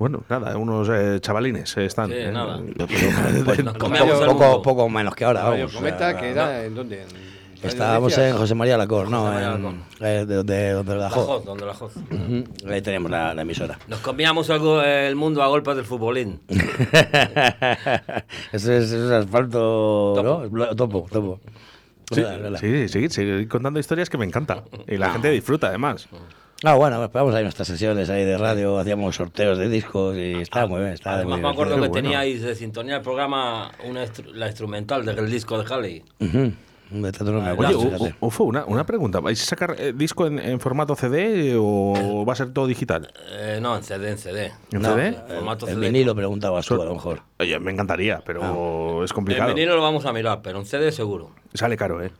Bueno, 0.00 0.24
nada, 0.30 0.56
unos 0.56 0.88
eh, 0.90 1.18
chavalines 1.20 1.76
eh, 1.76 1.84
están. 1.84 2.08
Sí, 2.08 2.14
¿eh? 2.16 2.32
nada. 2.32 2.58
Pues, 3.44 3.62
Nos 3.62 3.76
poco, 4.64 4.88
menos 4.88 5.14
que 5.14 5.26
ahora. 5.26 5.44
Vamos, 5.44 5.74
Cometa, 5.74 5.94
o 5.96 5.98
sea, 5.98 6.16
que 6.18 6.30
era 6.30 6.64
en 6.64 6.74
dónde? 6.74 7.02
En 7.02 7.08
Radio 7.10 7.68
Estábamos 7.68 8.16
en 8.16 8.34
José 8.34 8.54
María 8.54 8.78
Lacor, 8.78 9.10
¿no? 9.10 9.24
María 9.24 9.52
En- 9.52 9.62
Lacor. 9.62 9.78
eh, 10.00 10.24
de 10.26 10.34
donde, 10.36 10.70
donde 10.70 10.94
la 10.94 11.00
La 11.02 11.10
Joz. 11.10 11.44
Donde 11.44 11.66
la. 11.66 11.72
Ujú, 11.72 12.44
Ahí 12.72 12.80
teníamos 12.80 13.10
la, 13.10 13.34
la 13.34 13.42
emisora. 13.42 13.78
Nos 13.88 14.00
comíamos 14.00 14.48
algo, 14.48 14.80
el 14.80 15.16
mundo 15.16 15.42
a 15.42 15.48
golpes 15.48 15.76
del 15.76 15.84
futbolín. 15.84 16.40
Eso 18.52 18.72
es, 18.72 18.84
eso 18.90 19.04
es 19.04 19.10
asfalto, 19.24 20.14
Topo, 20.76 21.06
topo. 21.12 21.40
Sí, 22.10 22.24
sí, 22.58 22.88
sí, 22.88 23.08
seguir 23.10 23.46
contando 23.48 23.78
historias 23.78 24.08
que 24.08 24.16
me 24.16 24.24
encanta. 24.24 24.64
Y 24.88 24.96
la 24.96 25.10
gente 25.10 25.30
disfruta, 25.30 25.66
además. 25.68 26.08
Ah, 26.62 26.74
bueno, 26.74 26.98
pues 26.98 27.10
vamos 27.12 27.34
ahí 27.34 27.42
nuestras 27.42 27.66
sesiones 27.68 28.10
ahí 28.10 28.24
de 28.24 28.36
radio, 28.36 28.78
hacíamos 28.78 29.16
sorteos 29.16 29.56
de 29.58 29.68
discos 29.70 30.14
y 30.16 30.32
estaba 30.42 30.66
muy 30.66 30.80
bien. 30.80 30.92
Estaba 30.92 31.16
Además 31.16 31.38
muy 31.38 31.42
me 31.42 31.48
acuerdo 31.52 31.74
que 31.76 31.88
bueno. 31.88 31.94
teníais 31.94 32.42
de 32.42 32.54
sintonía 32.54 32.96
el 32.96 33.02
programa 33.02 33.72
una 33.88 34.04
la 34.34 34.46
instrumental 34.46 35.04
del 35.06 35.30
disco 35.30 35.62
de 35.62 35.72
Halley. 35.74 36.04
Ujú. 36.20 36.52
De 36.90 37.12
tanto 37.12 37.32
no 37.32 37.40
me 37.40 37.52
Oye. 37.52 37.76
U- 37.76 38.26
Ufo, 38.26 38.44
una, 38.44 38.64
una 38.66 38.84
pregunta. 38.84 39.20
¿Vais 39.20 39.40
a 39.40 39.44
sacar 39.46 39.76
eh, 39.78 39.92
disco 39.94 40.26
en, 40.26 40.38
en 40.40 40.58
formato 40.60 40.96
CD 40.96 41.54
o 41.56 42.24
va 42.28 42.32
a 42.32 42.36
ser 42.36 42.52
todo 42.52 42.66
digital? 42.66 43.10
Eh, 43.30 43.58
no, 43.62 43.76
en 43.76 43.84
CD, 43.84 44.10
en 44.10 44.18
CD. 44.18 44.52
¿En 44.72 44.82
No, 44.82 44.88
CD? 44.96 45.06
el- 45.08 45.14
Formato 45.36 45.66
el 45.68 45.74
CD. 45.76 45.86
vinilo 45.86 46.14
preguntabas 46.16 46.66
tú, 46.66 46.82
a 46.82 46.84
lo 46.84 46.92
mejor. 46.94 47.22
Oye, 47.38 47.58
me 47.60 47.70
encantaría, 47.70 48.20
pero 48.26 49.04
es 49.04 49.12
En 49.12 49.14
complicado. 49.14 49.54
vinilo 49.54 49.76
lo 49.76 49.82
vamos 49.82 50.04
a 50.04 50.12
mirar, 50.12 50.42
pero 50.42 50.58
en 50.58 50.66
CD 50.66 50.90
seguro. 50.92 51.30
Sale 51.54 51.76
caro, 51.76 52.02
¿eh? 52.02 52.10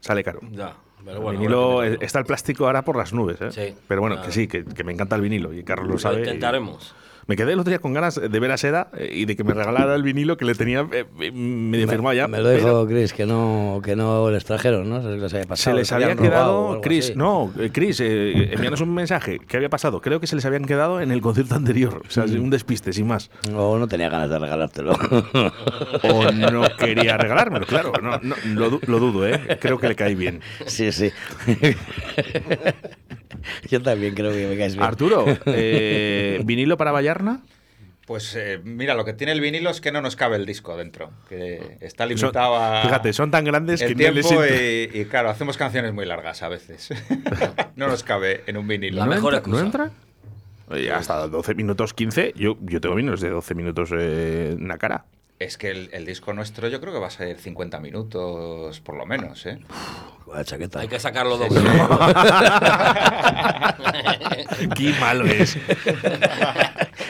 Sale 0.00 0.24
caro. 0.24 0.40
Ya, 0.50 0.74
pero 1.04 1.30
El 1.30 1.36
vinilo, 1.36 1.82
está 1.82 2.18
el 2.20 2.24
plástico 2.24 2.66
ahora 2.66 2.82
por 2.82 2.96
las 2.96 3.12
nubes, 3.12 3.40
¿eh? 3.40 3.50
Sí, 3.50 3.74
Pero 3.88 4.00
bueno, 4.00 4.16
claro. 4.16 4.26
que 4.28 4.32
sí, 4.32 4.46
que, 4.48 4.64
que 4.64 4.84
me 4.84 4.92
encanta 4.92 5.16
el 5.16 5.22
vinilo 5.22 5.52
y 5.52 5.62
Carlos 5.64 5.86
lo 5.88 5.92
Lo 5.94 5.98
sabe. 5.98 6.16
y- 6.16 6.20
intentaremos. 6.20 6.94
Me 7.26 7.36
quedé 7.36 7.52
el 7.52 7.60
otro 7.60 7.70
día 7.70 7.78
con 7.78 7.92
ganas 7.92 8.20
de 8.20 8.40
ver 8.40 8.50
a 8.50 8.56
Seda 8.56 8.88
eh, 8.96 9.10
y 9.14 9.24
de 9.24 9.36
que 9.36 9.44
me 9.44 9.54
regalara 9.54 9.94
el 9.94 10.02
vinilo 10.02 10.36
que 10.36 10.44
le 10.44 10.54
tenía 10.54 10.80
eh, 10.92 11.04
eh, 11.20 11.30
medio 11.32 11.86
firmado 11.88 12.14
ya. 12.14 12.26
Me 12.28 12.38
lo 12.38 12.44
pero 12.44 12.56
dijo 12.56 12.86
Chris, 12.88 13.12
que 13.12 13.26
no, 13.26 13.80
que 13.84 13.94
no 13.96 14.30
les 14.30 14.44
trajeron, 14.44 14.88
¿no? 14.88 15.00
Se 15.02 15.08
les 15.08 15.32
había 15.32 15.42
Se 15.42 15.46
pasado. 15.48 15.76
les 15.76 15.92
habían 15.92 16.10
había 16.18 16.22
quedado, 16.30 16.80
Chris, 16.80 17.04
así. 17.10 17.14
no, 17.16 17.52
Chris, 17.72 18.00
eh, 18.00 18.52
envíanos 18.52 18.80
un 18.80 18.92
mensaje. 18.94 19.38
¿Qué 19.46 19.56
había 19.56 19.68
pasado? 19.68 20.00
Creo 20.00 20.18
que 20.20 20.26
se 20.26 20.34
les 20.36 20.44
habían 20.44 20.64
quedado 20.64 21.00
en 21.00 21.10
el 21.12 21.20
concierto 21.20 21.54
anterior. 21.54 22.02
O 22.06 22.10
sea, 22.10 22.24
Mm. 22.26 22.42
un 22.42 22.50
despiste, 22.50 22.92
sin 22.92 23.06
más. 23.06 23.30
O 23.54 23.78
no 23.78 23.86
tenía 23.88 24.08
ganas 24.08 24.28
de 24.30 24.38
regalártelo. 24.38 24.92
O 26.02 26.30
no 26.32 26.62
quería 26.78 27.16
regalármelo, 27.16 27.66
claro. 27.66 27.92
No, 28.02 28.18
no, 28.22 28.34
lo, 28.54 28.70
du- 28.70 28.80
lo 28.86 28.98
dudo, 28.98 29.26
¿eh? 29.26 29.58
Creo 29.60 29.78
que 29.78 29.88
le 29.88 29.94
cae 29.96 30.14
bien. 30.14 30.40
sí, 30.66 30.90
sí. 30.92 31.10
Yo 33.70 33.82
también 33.82 34.14
creo 34.14 34.32
que 34.32 34.46
me 34.46 34.56
caes 34.56 34.74
bien. 34.74 34.84
Arturo, 34.86 35.24
eh, 35.46 36.40
¿vinilo 36.44 36.76
para 36.76 36.92
Vallarna? 36.92 37.42
Pues 38.06 38.34
eh, 38.34 38.60
mira, 38.64 38.94
lo 38.94 39.04
que 39.04 39.12
tiene 39.12 39.32
el 39.32 39.40
vinilo 39.40 39.70
es 39.70 39.80
que 39.80 39.92
no 39.92 40.02
nos 40.02 40.16
cabe 40.16 40.34
el 40.36 40.44
disco 40.44 40.76
dentro, 40.76 41.10
que 41.28 41.76
está 41.80 42.04
Son- 42.08 42.16
limitado 42.16 42.56
a 42.56 42.82
fíjate, 42.82 43.12
son 43.12 43.30
tan 43.30 43.44
grandes 43.44 43.80
el 43.82 43.94
que 43.94 44.04
no 44.06 44.10
les 44.10 44.26
tiempo 44.26 44.44
y, 44.46 45.00
y, 45.00 45.04
claro, 45.04 45.30
hacemos 45.30 45.56
canciones 45.56 45.92
muy 45.92 46.06
largas 46.06 46.42
a 46.42 46.48
veces. 46.48 46.88
no 47.76 47.86
nos 47.86 48.02
cabe 48.02 48.42
en 48.48 48.56
un 48.56 48.66
vinilo. 48.66 48.98
La 48.98 49.04
¿No 49.06 49.12
mejor 49.12 49.34
entra? 49.34 49.50
¿No 49.52 49.60
entra? 49.60 49.90
Oye, 50.68 50.90
hasta 50.90 51.26
12 51.28 51.54
minutos 51.54 51.94
15. 51.94 52.32
Yo, 52.36 52.56
yo 52.62 52.80
tengo 52.80 52.96
vinilos 52.96 53.20
de 53.20 53.30
12 53.30 53.54
minutos 53.54 53.90
eh, 53.96 54.56
en 54.58 54.66
la 54.66 54.78
cara. 54.78 55.04
Es 55.38 55.56
que 55.56 55.70
el, 55.70 55.88
el 55.92 56.04
disco 56.04 56.32
nuestro 56.32 56.68
yo 56.68 56.80
creo 56.80 56.92
que 56.92 56.98
va 56.98 57.06
a 57.06 57.10
ser 57.10 57.38
50 57.38 57.78
minutos 57.80 58.80
por 58.80 58.96
lo 58.96 59.06
menos, 59.06 59.46
¿eh? 59.46 59.58
Chaqueta. 60.44 60.80
Hay 60.80 60.88
que 60.88 60.98
sacarlo 60.98 61.36
doble. 61.38 61.60
Qué 64.76 64.94
malo 65.00 65.24
es. 65.26 65.56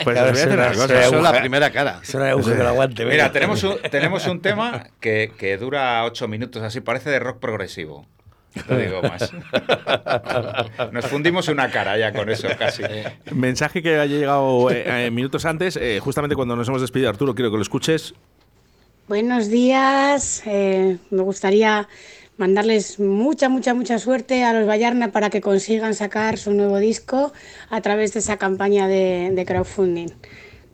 Pues 0.04 0.16
Claro, 0.16 0.30
os 0.30 0.32
voy 0.32 0.40
a 0.40 0.40
hacer 0.44 0.52
una 0.52 0.68
cosa. 0.72 1.04
Eso 1.04 1.16
es 1.16 1.22
la 1.22 1.38
primera 1.40 1.70
cara. 1.70 2.00
Eso 2.02 2.22
agujero 2.22 2.56
que 2.56 2.62
lo 2.62 2.68
aguante. 2.70 3.04
Mira, 3.04 3.30
tenemos 3.32 3.62
un, 3.62 3.76
tenemos 3.90 4.26
un 4.26 4.40
tema 4.40 4.86
que, 5.00 5.32
que 5.38 5.56
dura 5.58 6.04
8 6.04 6.28
minutos, 6.28 6.62
así 6.62 6.80
parece 6.80 7.10
de 7.10 7.18
rock 7.18 7.38
progresivo. 7.38 8.06
No 8.54 8.62
te 8.64 8.76
digo 8.78 9.02
más. 9.02 9.30
Nos 10.92 11.06
fundimos 11.06 11.48
una 11.48 11.70
cara 11.70 11.96
ya 11.98 12.12
con 12.12 12.28
eso, 12.30 12.48
casi. 12.58 12.82
Mensaje 13.32 13.82
que 13.82 13.94
haya 14.00 14.06
llegado 14.06 14.70
eh, 14.70 15.06
eh, 15.06 15.10
minutos 15.10 15.44
antes, 15.44 15.76
eh, 15.76 16.00
justamente 16.02 16.34
cuando 16.34 16.56
nos 16.56 16.66
hemos 16.68 16.80
despedido, 16.80 17.10
Arturo, 17.10 17.34
quiero 17.34 17.50
que 17.50 17.56
lo 17.58 17.62
escuches. 17.62 18.14
Buenos 19.06 19.50
días. 19.50 20.42
eh, 20.46 20.96
me 21.10 21.22
gustaría 21.22 21.86
mandarles 22.40 22.98
mucha, 22.98 23.48
mucha, 23.48 23.74
mucha 23.74 23.98
suerte 23.98 24.42
a 24.42 24.52
los 24.52 24.66
Vallarna 24.66 25.12
para 25.12 25.30
que 25.30 25.40
consigan 25.40 25.94
sacar 25.94 26.38
su 26.38 26.52
nuevo 26.52 26.78
disco 26.78 27.32
a 27.68 27.80
través 27.82 28.14
de 28.14 28.20
esa 28.20 28.38
campaña 28.38 28.88
de, 28.88 29.30
de 29.32 29.44
crowdfunding. 29.44 30.08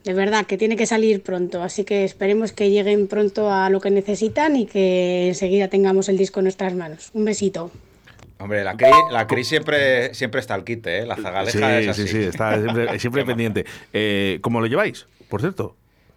De 0.05 0.13
verdad 0.13 0.45
que 0.45 0.57
tiene 0.57 0.77
que 0.77 0.85
salir 0.85 1.21
pronto, 1.21 1.61
así 1.61 1.83
que 1.83 2.05
esperemos 2.05 2.53
que 2.53 2.69
lleguen 2.71 3.07
pronto 3.07 3.51
a 3.51 3.69
lo 3.69 3.81
que 3.81 3.91
necesitan 3.91 4.55
y 4.55 4.65
que 4.65 5.27
enseguida 5.27 5.67
tengamos 5.67 6.07
el 6.07 6.17
disco 6.17 6.39
en 6.39 6.45
nuestras 6.45 6.73
manos. 6.73 7.09
Un 7.13 7.25
besito. 7.25 7.69
Hombre, 8.39 8.63
la 8.63 8.77
Cris, 8.77 8.91
la 9.11 9.27
Cris 9.27 9.47
siempre, 9.47 10.13
siempre 10.13 10.39
está 10.39 10.53
al 10.53 10.63
quite, 10.63 10.99
¿eh? 10.99 11.05
La 11.05 11.17
zagaleja 11.17 11.51
Sí, 11.79 11.83
es 11.83 11.87
así. 11.89 12.03
sí, 12.03 12.07
sí, 12.07 12.23
está 12.23 12.57
siempre, 12.61 12.99
siempre 12.99 13.25
pendiente. 13.31 13.65
Eh, 13.91 14.37
¿Cómo 14.41 14.61
lo 14.61 14.67
lleváis, 14.67 15.07
por 15.27 15.41
cierto? 15.41 15.75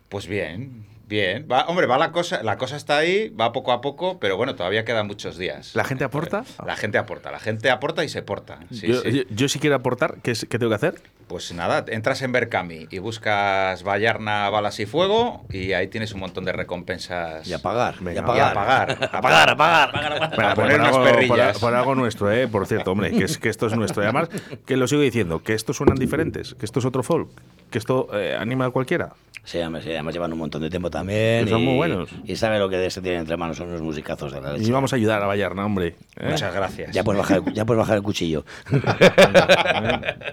Pues 0.09 0.27
bien, 0.29 0.85
bien. 1.11 1.47
Va, 1.51 1.67
hombre, 1.67 1.87
va 1.87 1.99
la 1.99 2.11
cosa, 2.13 2.43
la 2.43 2.57
cosa 2.57 2.77
está 2.77 2.97
ahí, 2.97 3.29
va 3.29 3.53
poco 3.53 3.73
a 3.73 3.83
poco, 3.83 4.19
pero 4.19 4.39
bueno, 4.39 4.55
todavía 4.55 4.85
quedan 4.87 5.07
muchos 5.07 5.37
días. 5.37 5.75
¿La 5.75 5.85
gente 5.85 6.05
aporta? 6.05 6.45
La 6.65 6.77
gente 6.77 6.97
aporta, 6.97 7.31
la 7.31 7.39
gente 7.41 7.69
aporta 7.71 8.03
y 8.05 8.09
se 8.09 8.23
porta. 8.23 8.61
Sí, 8.73 8.87
yo, 8.87 9.01
sí. 9.03 9.13
yo- 9.13 9.23
yo 9.29 9.49
sí 9.49 9.59
quiero 9.59 9.77
aportar, 9.77 10.17
¿qué, 10.23 10.31
es- 10.31 10.47
qué 10.49 10.59
tengo 10.59 10.71
que 10.71 10.77
hacer? 10.77 10.95
Pues 11.27 11.53
nada, 11.53 11.85
entras 11.89 12.23
en 12.23 12.33
Berkami 12.33 12.89
y 12.91 12.99
buscas 12.99 13.85
Vallarna, 13.85 14.51
Balas 14.51 14.81
y 14.81 14.87
Fuego 14.87 15.45
y 15.51 15.75
ahí 15.75 15.87
tienes 15.87 16.13
un 16.13 16.19
montón 16.21 16.45
de 16.45 16.51
recompensas. 16.53 17.47
Y 17.47 17.53
a 17.53 17.59
pagar. 17.61 17.95
y 18.01 18.05
Venga, 18.05 18.23
a 18.23 18.27
va. 18.27 18.37
Y 18.37 18.41
a 18.41 18.53
pagar. 18.55 18.87
pagar. 18.99 19.11
A 19.15 19.21
pagar, 19.21 19.51
a 19.51 19.57
pagar. 19.57 20.31
Para 20.37 20.55
poner 20.55 20.81
unas 20.81 20.89
algo, 20.97 21.05
perrillas. 21.05 21.53
por- 21.53 21.61
por 21.71 21.75
algo 21.75 21.95
nuestro, 21.95 22.33
¿eh? 22.33 22.49
por 22.49 22.67
cierto, 22.67 22.93
hombre, 22.93 23.11
que, 23.13 23.25
es, 23.25 23.39
que 23.39 23.49
esto 23.49 23.67
es 23.67 23.77
nuestro. 23.77 24.03
Y 24.03 24.07
además, 24.07 24.29
que 24.67 24.77
lo 24.77 24.89
sigo 24.89 25.03
diciendo, 25.03 25.43
que 25.43 25.55
estos 25.55 25.77
suenan 25.77 25.97
diferentes, 25.99 26.55
que 26.55 26.65
esto 26.65 26.81
es 26.81 26.85
otro 26.85 27.03
folk, 27.03 27.29
que 27.71 27.79
esto 27.79 28.09
eh, 28.19 28.37
anima 28.39 28.65
a 28.67 28.71
cualquiera. 28.71 29.11
Sí, 29.45 29.59
sí, 29.83 29.91
además 29.91 30.13
llevan 30.15 30.33
un 30.33 30.39
montón 30.39 30.61
de 30.63 30.69
tiempo 30.71 30.91
también. 30.91 31.00
Que 31.07 31.47
son 31.51 31.61
y- 31.61 31.65
muy 31.65 31.77
buenos. 31.77 32.11
Y 32.25 32.37
sabe 32.37 32.59
lo 32.59 32.69
que 32.69 32.91
se 32.91 33.01
tiene 33.03 33.19
entre 33.19 33.37
manos, 33.37 33.57
son 33.57 33.69
unos 33.69 33.83
musicazos 33.83 34.33
de 34.33 34.41
la 34.41 34.53
leche. 34.53 34.65
Y 34.69 34.71
vamos 34.71 34.93
a 34.93 34.97
ayudar 34.97 35.23
a 35.23 35.27
Vallarna, 35.27 35.65
hombre. 35.67 35.97
¿eh? 36.19 36.29
Muchas 36.31 36.55
gracias. 36.55 36.93
Ya 36.95 37.05
puedes 37.05 37.19
bajar, 37.21 37.43
el- 37.47 37.53
ya 37.55 37.65
puedes 37.65 37.79
bajar 37.79 37.97
el 37.97 38.03
cuchillo. 38.03 38.45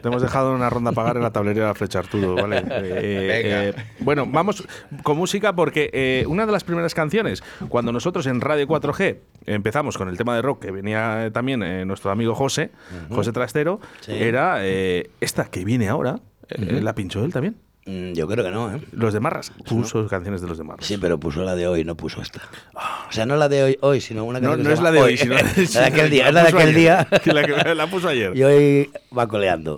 Te 0.01 0.07
hemos 0.07 0.21
dejado 0.21 0.53
una 0.53 0.69
ronda 0.69 0.91
a 0.91 0.93
pagar 0.93 1.17
en 1.17 1.23
la 1.23 1.31
tablería 1.31 1.63
de 1.63 1.67
la 1.69 1.75
Flecha 1.75 1.99
Arturo, 1.99 2.35
¿vale? 2.35 2.57
Eh, 2.69 3.41
Venga. 3.43 3.65
eh, 3.65 3.73
bueno, 3.99 4.25
vamos 4.27 4.63
con 5.03 5.17
música 5.17 5.53
porque 5.55 5.89
eh, 5.93 6.25
una 6.27 6.45
de 6.45 6.51
las 6.51 6.63
primeras 6.63 6.93
canciones, 6.93 7.43
cuando 7.69 7.91
nosotros 7.91 8.25
en 8.27 8.41
Radio 8.41 8.67
4G 8.67 9.17
empezamos 9.45 9.97
con 9.97 10.09
el 10.09 10.17
tema 10.17 10.35
de 10.35 10.41
rock, 10.41 10.61
que 10.63 10.71
venía 10.71 11.29
también 11.33 11.63
eh, 11.63 11.85
nuestro 11.85 12.11
amigo 12.11 12.35
José. 12.35 12.71
José 13.09 13.31
Trastero, 13.31 13.79
Sí. 14.01 14.11
era 14.13 14.57
eh, 14.61 15.09
esta 15.21 15.45
que 15.45 15.63
viene 15.65 15.89
ahora. 15.89 16.19
eh, 16.49 16.73
Ujú. 16.75 16.81
¿La 16.83 16.95
pinchó 16.95 17.23
él 17.25 17.33
también? 17.33 17.57
Mm, 17.87 18.13
Yo 18.13 18.27
creo 18.27 18.43
que 18.43 18.51
no, 18.51 18.75
¿eh? 18.75 18.81
Los 18.91 19.13
de 19.13 19.19
Marras. 19.19 19.51
Puso 19.67 20.05
canciones 20.07 20.41
de 20.41 20.47
los 20.47 20.57
de 20.57 20.63
Marras. 20.65 20.85
Sí, 20.85 20.97
pero 20.97 21.17
puso 21.19 21.43
la 21.43 21.55
de 21.55 21.67
hoy, 21.67 21.83
no 21.85 21.95
puso 21.95 22.21
esta. 22.21 22.41
O 22.75 23.11
sea, 23.11 23.25
no 23.25 23.35
la 23.37 23.47
de 23.49 23.63
hoy, 23.63 23.77
hoy 23.81 24.01
sino 24.01 24.25
una 24.25 24.39
No, 24.39 24.49
canción 24.49 24.63
no 24.63 24.69
se 24.69 24.73
es 24.75 24.81
la 24.81 24.91
de 24.91 25.01
hoy, 25.01 25.17
sino 25.17 25.33
la 25.35 25.43
de 25.43 25.85
aquel 25.85 26.09
día, 26.11 26.27
es 26.27 26.33
la 26.33 26.41
de 26.43 26.47
aquel 26.49 26.61
ayer, 26.61 26.75
día. 26.75 27.07
que 27.23 27.33
la 27.33 27.43
que 27.45 27.75
la 27.75 27.87
puso 27.87 28.09
ayer. 28.09 28.35
Y 28.35 28.43
hoy 28.43 28.91
va 29.17 29.27
coleando. 29.27 29.77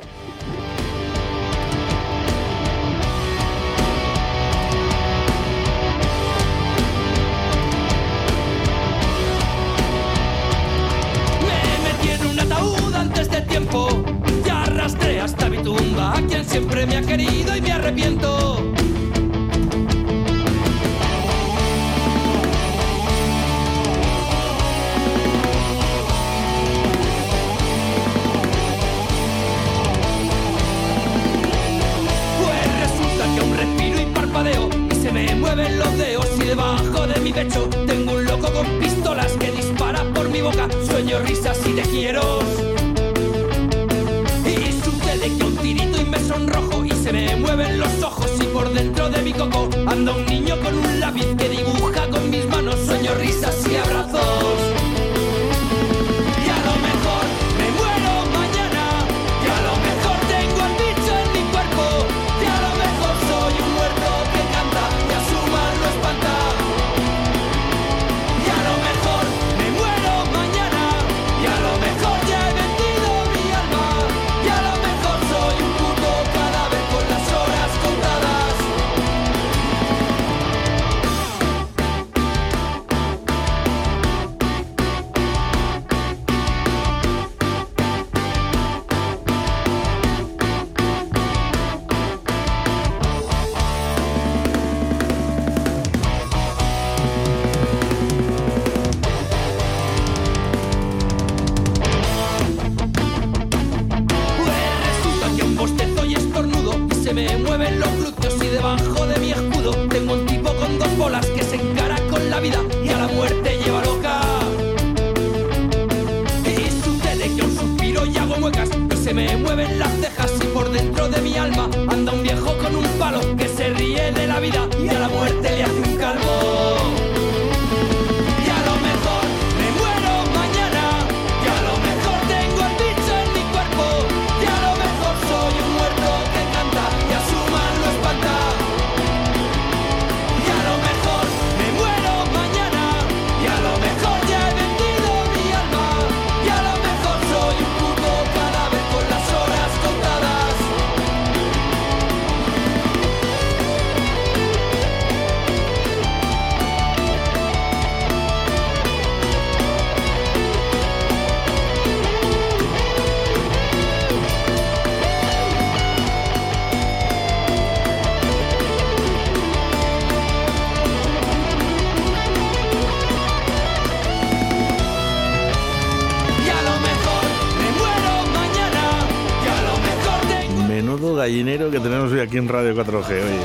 Aquí 182.29 182.37
en 182.37 182.47
Radio 182.47 182.75
4G. 182.75 183.09
Oye, 183.09 183.39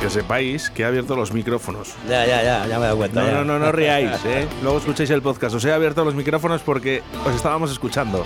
que 0.00 0.10
sepáis 0.10 0.68
que 0.70 0.82
he 0.82 0.84
abierto 0.84 1.14
los 1.14 1.32
micrófonos. 1.32 1.94
Ya, 2.08 2.26
ya, 2.26 2.42
ya, 2.42 2.66
ya 2.66 2.78
me 2.78 2.84
he 2.84 2.86
dado 2.86 2.96
cuenta. 2.96 3.20
No, 3.20 3.26
ya. 3.26 3.32
no, 3.34 3.44
no, 3.44 3.58
no 3.60 3.70
riáis, 3.70 4.10
¿eh? 4.26 4.48
Luego 4.62 4.78
escucháis 4.78 5.10
el 5.10 5.22
podcast. 5.22 5.54
Os 5.54 5.64
he 5.64 5.72
abierto 5.72 6.04
los 6.04 6.14
micrófonos 6.14 6.62
porque 6.62 7.02
os 7.24 7.34
estábamos 7.36 7.70
escuchando. 7.70 8.24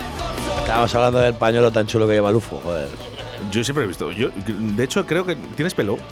Estábamos 0.60 0.94
hablando 0.94 1.18
del 1.18 1.34
pañuelo 1.34 1.70
tan 1.70 1.86
chulo 1.86 2.06
que 2.06 2.14
lleva 2.14 2.32
Lufo, 2.32 2.60
joder. 2.64 2.88
Yo 3.54 3.64
siempre 3.64 3.84
he 3.84 3.88
visto. 3.88 4.12
Yo, 4.12 4.28
de 4.46 4.84
hecho, 4.84 5.06
creo 5.06 5.24
que 5.24 5.34
tienes 5.56 5.72
pelo. 5.74 5.96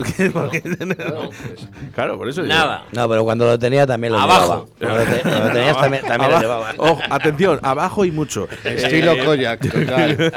claro, 1.95 2.17
por 2.17 2.29
eso. 2.29 2.41
yo- 2.41 2.47
Nada. 2.47 2.85
No, 2.91 3.07
pero 3.09 3.23
cuando 3.23 3.45
lo 3.45 3.57
tenía 3.59 3.85
también 3.85 4.13
lo 4.13 4.19
Abajo. 4.19 4.67
llevaba. 4.79 4.79
Cuando 4.79 4.97
lo, 4.97 5.05
te- 5.17 5.21
cuando 5.21 5.47
lo 5.47 5.53
tenías 5.53 5.77
también, 5.77 6.03
también 6.07 6.31
lo 6.31 6.39
llevaba. 6.39 6.73
Ojo, 6.77 7.01
atención, 7.09 7.59
abajo 7.63 8.05
y 8.05 8.11
mucho. 8.11 8.47
Estilo 8.63 9.13
Koyak, 9.25 9.59
total. 9.71 10.33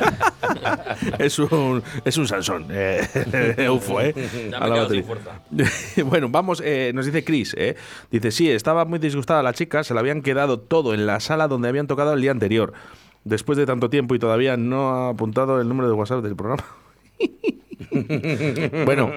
es 1.19 1.39
un 1.39 1.83
es 2.05 2.17
un 2.17 2.29
Sansón. 2.29 2.67
Eh, 2.71 3.69
ufo, 3.71 4.01
¿eh? 4.01 4.15
Ya 4.51 4.59
A 4.59 4.61
me 4.61 4.69
la 4.69 4.75
quedo 4.75 4.83
batería. 4.85 5.03
sin 5.03 5.05
fuerza. 5.05 5.41
bueno, 6.05 6.29
vamos, 6.29 6.63
eh, 6.65 6.93
nos 6.95 7.07
dice 7.07 7.25
Chris, 7.25 7.55
¿eh? 7.59 7.77
Dice, 8.11 8.31
sí, 8.31 8.51
estaba 8.51 8.85
muy 8.85 8.99
disgustada 8.99 9.43
la 9.43 9.53
chica, 9.53 9.85
se 9.85 9.95
la 9.95 10.01
habían 10.01 10.23
quedado 10.23 10.59
todo 10.61 10.95
en 10.95 11.07
la 11.07 11.21
sala 11.21 11.49
donde 11.49 11.69
habían 11.69 11.87
tocado 11.87 12.13
el 12.15 12.21
día 12.21 12.31
anterior. 12.31 12.73
Después 13.25 13.59
de 13.59 13.67
tanto 13.67 13.91
tiempo 13.91 14.15
y 14.15 14.19
todavía 14.21 14.57
no 14.57 14.91
ha 14.91 15.09
apuntado 15.11 15.61
el 15.61 15.69
número 15.69 15.89
de 15.89 15.95
WhatsApp 15.95 16.23
del 16.23 16.37
programa. 16.37 16.63
bueno, 18.85 19.13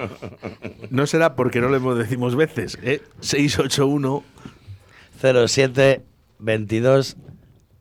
no 0.90 1.06
será 1.06 1.34
porque 1.34 1.60
no 1.60 1.68
lo 1.68 1.94
decimos 1.94 2.36
veces, 2.36 2.78
¿eh? 2.82 3.02
681 3.20 4.24
07 5.46 6.02
22 6.38 7.16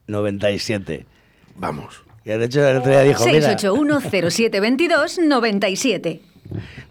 97. 0.08 1.06
Vamos. 1.56 2.04
Que 2.24 2.38
de 2.38 2.46
hecho 2.46 2.68
el 2.68 2.78
otro 2.78 2.92
día 2.92 3.02
dijo, 3.02 3.26
mira, 3.26 3.58
681 3.58 4.02
0722 4.02 5.20
97. 5.20 6.22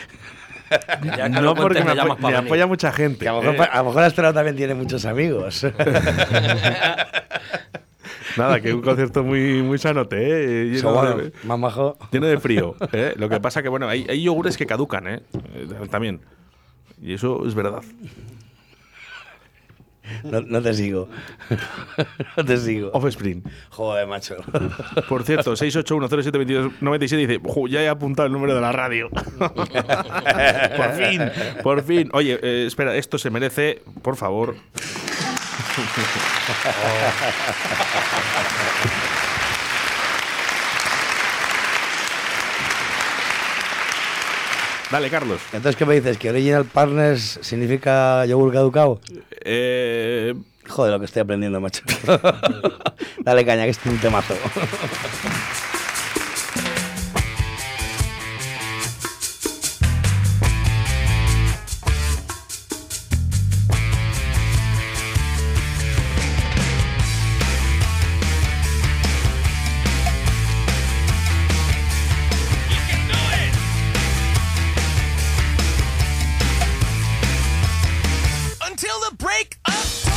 Ya 1.17 1.25
que 1.31 1.41
no 1.41 1.55
porque 1.55 1.83
me, 1.85 1.93
apo- 1.93 2.17
me 2.19 2.37
apoya 2.37 2.67
mucha 2.67 2.93
gente. 2.93 3.21
Que 3.21 3.29
a 3.29 3.33
lo 3.33 3.43
mejor, 3.43 3.67
eh. 3.67 3.71
a 3.73 3.83
lo 3.83 3.93
mejor 3.93 4.33
también 4.33 4.57
tiene 4.57 4.75
muchos 4.75 5.05
amigos. 5.05 5.67
Nada, 8.37 8.61
que 8.61 8.73
un 8.73 8.81
concierto 8.81 9.25
muy, 9.25 9.63
muy 9.63 9.79
sanote, 9.79 10.17
¿eh? 10.17 10.65
Lleno, 10.71 10.95
bueno, 10.95 11.17
de, 11.17 11.33
más 11.45 11.59
majo. 11.59 11.99
lleno 12.13 12.27
de 12.27 12.39
frío. 12.39 12.77
¿eh? 12.93 13.13
Lo 13.17 13.29
que 13.29 13.41
pasa 13.41 13.63
que, 13.63 13.69
bueno, 13.69 13.89
hay, 13.89 14.07
hay 14.09 14.23
yogures 14.23 14.57
que 14.57 14.67
caducan, 14.67 15.09
¿eh? 15.09 15.21
Eh, 15.55 15.69
También. 15.91 16.21
Y 17.03 17.15
eso 17.15 17.45
es 17.47 17.55
verdad. 17.55 17.83
No, 20.25 20.41
no 20.41 20.63
te 20.63 20.75
sigo. 20.75 21.09
no 22.37 22.45
te 22.45 22.57
sigo. 22.57 22.91
Offspring. 22.93 23.43
Joder, 23.71 24.07
macho. 24.07 24.37
Por 25.09 25.25
cierto, 25.25 25.55
681072297 25.55 27.17
dice, 27.17 27.41
"Ju, 27.43 27.69
ya 27.69 27.83
he 27.83 27.89
apuntado 27.89 28.27
el 28.27 28.33
número 28.33 28.55
de 28.55 28.61
la 28.61 28.73
radio. 28.73 29.09
por 30.77 30.93
fin, 30.93 31.23
por 31.63 31.83
fin. 31.83 32.11
Oye, 32.13 32.39
eh, 32.43 32.67
espera, 32.67 32.97
esto 32.97 33.19
se 33.19 33.31
merece, 33.31 33.83
por 34.03 34.17
favor. 34.17 34.57
Dale, 44.91 45.09
Carlos. 45.11 45.41
Entonces, 45.53 45.77
¿qué 45.77 45.87
me 45.87 45.95
dices? 45.95 46.19
¿Que 46.19 46.31
Original 46.31 46.65
Partners 46.65 47.39
significa 47.43 48.25
yogur 48.27 48.53
caducado? 48.53 49.01
Eh, 49.45 50.35
Joder, 50.71 50.93
lo 50.93 51.01
que 51.01 51.07
estoy 51.07 51.23
aprendiendo, 51.23 51.61
macho. 51.61 51.83
Dale 53.19 53.45
caña, 53.45 53.65
que 53.65 53.71
es 53.71 53.81
un 53.87 53.99
temazo. 53.99 54.35
The 79.67 80.10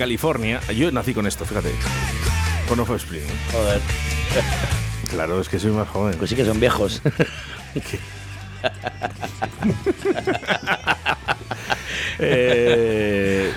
California, 0.00 0.60
yo 0.74 0.90
nací 0.90 1.12
con 1.12 1.26
esto, 1.26 1.44
fíjate. 1.44 1.74
Con 2.66 2.80
Offspring. 2.80 3.22
Joder. 3.52 3.82
Claro, 5.10 5.38
es 5.38 5.50
que 5.50 5.58
soy 5.58 5.72
más 5.72 5.86
joven. 5.90 6.16
Pues 6.16 6.30
sí 6.30 6.36
que 6.36 6.46
son 6.46 6.58
viejos. 6.58 7.02
Eh, 12.22 13.50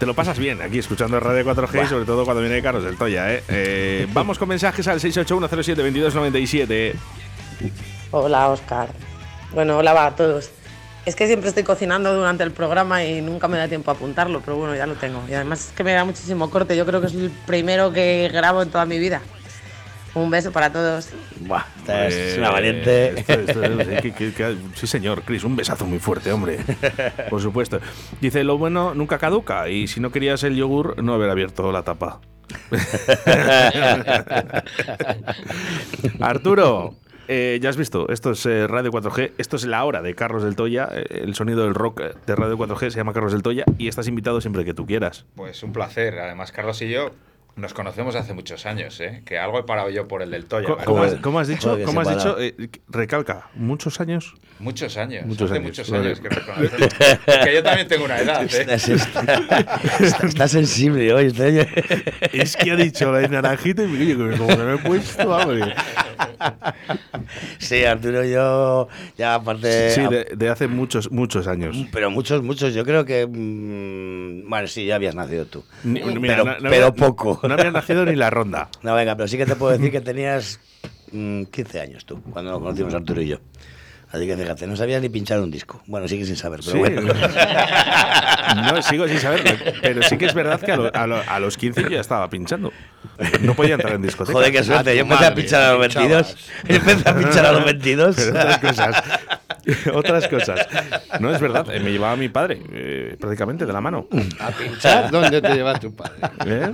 te 0.00 0.06
lo 0.06 0.14
pasas 0.14 0.36
bien 0.36 0.60
aquí 0.60 0.80
escuchando 0.80 1.20
Radio 1.20 1.44
4G 1.44 1.84
y 1.84 1.86
sobre 1.86 2.04
todo 2.04 2.24
cuando 2.24 2.42
viene 2.42 2.60
Carlos 2.60 2.82
del 2.82 2.96
Toya. 2.96 3.32
¿eh? 3.32 3.44
Eh, 3.46 4.08
vamos 4.12 4.36
con 4.36 4.48
mensajes 4.48 4.88
al 4.88 4.98
681072297. 4.98 6.94
Hola, 8.10 8.48
Oscar. 8.48 8.88
Bueno, 9.52 9.78
hola 9.78 9.92
va 9.92 10.06
a 10.06 10.16
todos. 10.16 10.50
Es 11.06 11.16
que 11.16 11.26
siempre 11.26 11.48
estoy 11.48 11.64
cocinando 11.64 12.14
durante 12.14 12.44
el 12.44 12.50
programa 12.52 13.02
y 13.04 13.20
nunca 13.22 13.48
me 13.48 13.56
da 13.58 13.66
tiempo 13.68 13.90
a 13.90 13.94
apuntarlo, 13.94 14.40
pero 14.44 14.56
bueno, 14.58 14.74
ya 14.76 14.86
lo 14.86 14.94
tengo. 14.94 15.22
Y 15.28 15.32
además 15.34 15.66
es 15.68 15.72
que 15.72 15.82
me 15.82 15.92
da 15.92 16.04
muchísimo 16.04 16.50
corte. 16.50 16.76
Yo 16.76 16.84
creo 16.86 17.00
que 17.00 17.06
es 17.08 17.14
el 17.14 17.30
primero 17.46 17.90
que 17.92 18.28
grabo 18.32 18.62
en 18.62 18.70
toda 18.70 18.84
mi 18.84 18.98
vida. 18.98 19.20
Un 20.12 20.28
beso 20.28 20.50
para 20.52 20.70
todos. 20.72 21.08
Buah, 21.38 21.62
esta 21.78 22.08
es 22.08 22.36
una 22.36 22.50
valiente. 22.50 23.20
Esto- 23.20 23.32
esto- 23.32 23.62
sí, 23.62 24.02
que- 24.02 24.12
que- 24.12 24.32
que- 24.32 24.56
sí, 24.74 24.86
señor, 24.88 25.22
Chris, 25.22 25.44
un 25.44 25.54
besazo 25.56 25.86
muy 25.86 26.00
fuerte, 26.00 26.32
hombre. 26.32 26.58
Por 27.30 27.40
supuesto. 27.40 27.80
Dice, 28.20 28.42
lo 28.44 28.58
bueno 28.58 28.92
nunca 28.94 29.18
caduca 29.18 29.68
y 29.68 29.86
si 29.86 30.00
no 30.00 30.10
querías 30.10 30.42
el 30.42 30.56
yogur, 30.56 31.00
no 31.02 31.14
haber 31.14 31.30
abierto 31.30 31.70
la 31.72 31.82
tapa. 31.84 32.20
Arturo, 36.20 36.94
eh, 37.32 37.60
ya 37.62 37.70
has 37.70 37.76
visto, 37.76 38.08
esto 38.08 38.32
es 38.32 38.44
eh, 38.44 38.66
Radio 38.66 38.90
4G, 38.90 39.34
esto 39.38 39.54
es 39.54 39.64
la 39.64 39.84
hora 39.84 40.02
de 40.02 40.16
Carlos 40.16 40.42
del 40.42 40.56
Toya, 40.56 40.88
eh, 40.92 41.20
el 41.22 41.36
sonido 41.36 41.62
del 41.62 41.74
rock 41.74 42.00
de 42.26 42.34
Radio 42.34 42.58
4G 42.58 42.90
se 42.90 42.96
llama 42.96 43.12
Carlos 43.12 43.30
del 43.32 43.42
Toya 43.42 43.64
y 43.78 43.86
estás 43.86 44.08
invitado 44.08 44.40
siempre 44.40 44.64
que 44.64 44.74
tú 44.74 44.84
quieras. 44.84 45.26
Pues 45.36 45.62
un 45.62 45.72
placer. 45.72 46.18
Además, 46.18 46.50
Carlos 46.50 46.82
y 46.82 46.90
yo 46.90 47.12
nos 47.56 47.74
conocemos 47.74 48.14
hace 48.14 48.32
muchos 48.32 48.64
años, 48.66 48.98
¿eh? 49.00 49.22
Que 49.24 49.38
algo 49.38 49.58
he 49.58 49.64
parado 49.64 49.90
yo 49.90 50.06
por 50.08 50.22
el 50.22 50.30
del 50.30 50.46
Toya. 50.46 50.68
¿Cómo 50.84 51.02
has, 51.02 51.14
cómo 51.16 51.38
has 51.40 51.48
dicho? 51.48 51.76
Que 51.76 51.84
¿Cómo 51.84 52.00
has 52.00 52.08
dicho? 52.08 52.36
Eh, 52.40 52.54
recalca, 52.88 53.48
¿muchos 53.54 54.00
años? 54.00 54.34
Muchos 54.58 54.96
años. 54.98 55.24
Muchos 55.26 55.50
hace 55.50 55.58
años, 55.58 55.68
muchos 55.70 55.90
vale. 55.90 56.06
años 56.08 56.20
que 56.20 56.28
nos 56.28 56.38
conocemos. 56.44 56.94
que 57.44 57.54
yo 57.54 57.62
también 57.62 57.88
tengo 57.88 58.04
una 58.04 58.18
edad, 58.20 58.42
¿eh? 58.42 58.46
Estás- 58.46 58.88
está, 58.88 59.20
está- 60.00 60.26
está 60.26 60.48
sensible 60.48 61.12
hoy. 61.14 61.26
está- 61.26 61.48
Es 62.32 62.56
que 62.56 62.70
ha 62.70 62.76
dicho 62.76 63.10
la 63.10 63.20
de 63.20 63.28
naranjita 63.28 63.82
y 63.84 63.86
me 63.86 63.98
digo, 63.98 64.28
como 64.36 64.48
me 64.56 64.56
lo 64.64 64.74
he 64.74 64.78
puesto, 64.78 65.30
hombre. 65.30 65.74
Sí, 67.58 67.84
Arturo, 67.84 68.24
yo 68.24 68.88
ya 69.16 69.34
aparte. 69.36 69.90
Sí, 69.90 70.02
de, 70.02 70.28
de 70.36 70.48
hace 70.48 70.68
muchos, 70.68 71.10
muchos 71.10 71.46
años. 71.46 71.76
Pero 71.92 72.10
muchos, 72.10 72.42
muchos. 72.42 72.74
Yo 72.74 72.84
creo 72.84 73.04
que. 73.04 73.26
mm, 73.26 74.48
bueno, 74.48 74.66
sí, 74.68 74.84
ya 74.86 74.96
habías 74.96 75.14
nacido 75.14 75.46
tú. 75.46 75.64
Ni- 75.84 76.02
mira, 76.02 76.36
pero 76.36 76.44
no- 76.44 76.58
no 76.60 76.70
pero 76.70 76.94
poco. 76.94 77.39
No 77.48 77.54
había 77.54 77.70
nacido 77.70 78.04
ni 78.04 78.14
la 78.16 78.30
ronda. 78.30 78.68
No, 78.82 78.94
venga, 78.94 79.16
pero 79.16 79.28
sí 79.28 79.36
que 79.38 79.46
te 79.46 79.56
puedo 79.56 79.72
decir 79.72 79.90
que 79.90 80.00
tenías 80.00 80.60
mm, 81.12 81.44
15 81.44 81.80
años 81.80 82.04
tú, 82.04 82.22
cuando 82.22 82.50
nos 82.52 82.60
conocimos 82.60 82.94
Arturo 82.94 83.22
y 83.22 83.28
yo. 83.28 83.38
Así 84.12 84.26
que 84.26 84.36
fíjate, 84.36 84.66
no 84.66 84.74
sabías 84.74 85.00
ni 85.00 85.08
pinchar 85.08 85.38
un 85.40 85.52
disco. 85.52 85.82
Bueno, 85.86 86.08
sigue 86.08 86.24
sin 86.24 86.34
saber, 86.36 86.58
pero 86.64 86.72
Sí. 86.72 86.78
bueno. 86.78 87.12
No, 88.56 88.82
sigo 88.82 89.06
sin 89.06 89.20
saberlo. 89.20 89.52
Pero 89.80 90.02
sí 90.02 90.18
que 90.18 90.26
es 90.26 90.34
verdad 90.34 90.60
que 90.60 90.72
a, 90.72 90.76
lo- 90.76 90.92
a 90.94 91.06
lo- 91.06 91.22
a 91.24 91.38
los 91.38 91.56
15 91.56 91.82
yo 91.84 91.88
ya 91.90 92.00
estaba 92.00 92.28
pinchando. 92.28 92.72
No 93.42 93.54
podía 93.54 93.74
entrar 93.74 93.94
en 93.94 94.02
discoteca. 94.02 94.32
Joder, 94.36 94.50
qué 94.50 94.64
suerte. 94.64 94.96
Yo 94.96 95.02
empecé 95.02 95.26
a 95.26 95.34
pinchar 95.34 95.62
a 95.62 95.70
los 95.72 95.80
22. 95.80 96.36
Yo 96.68 96.74
empecé 96.76 97.08
a 97.08 97.14
pinchar 97.16 97.46
a 97.46 97.52
los 97.52 97.64
22. 97.64 98.16
Pero 98.16 98.30
otras 98.30 98.58
cosas. 98.58 99.02
otras 99.94 100.28
cosas. 100.28 100.66
No, 101.20 101.32
es 101.34 101.40
verdad. 101.40 101.66
eh, 101.72 101.80
Me 101.80 101.90
llevaba 101.92 102.16
mi 102.16 102.28
padre, 102.28 102.60
eh, 102.72 103.16
prácticamente, 103.18 103.66
de 103.66 103.72
la 103.72 103.80
mano. 103.80 104.06
¿A 104.38 104.50
pinchar? 104.50 105.10
¿Dónde 105.10 105.40
te 105.42 105.54
lleva 105.54 105.78
tu 105.78 105.94
padre? 105.94 106.12
¿Eh? 106.46 106.72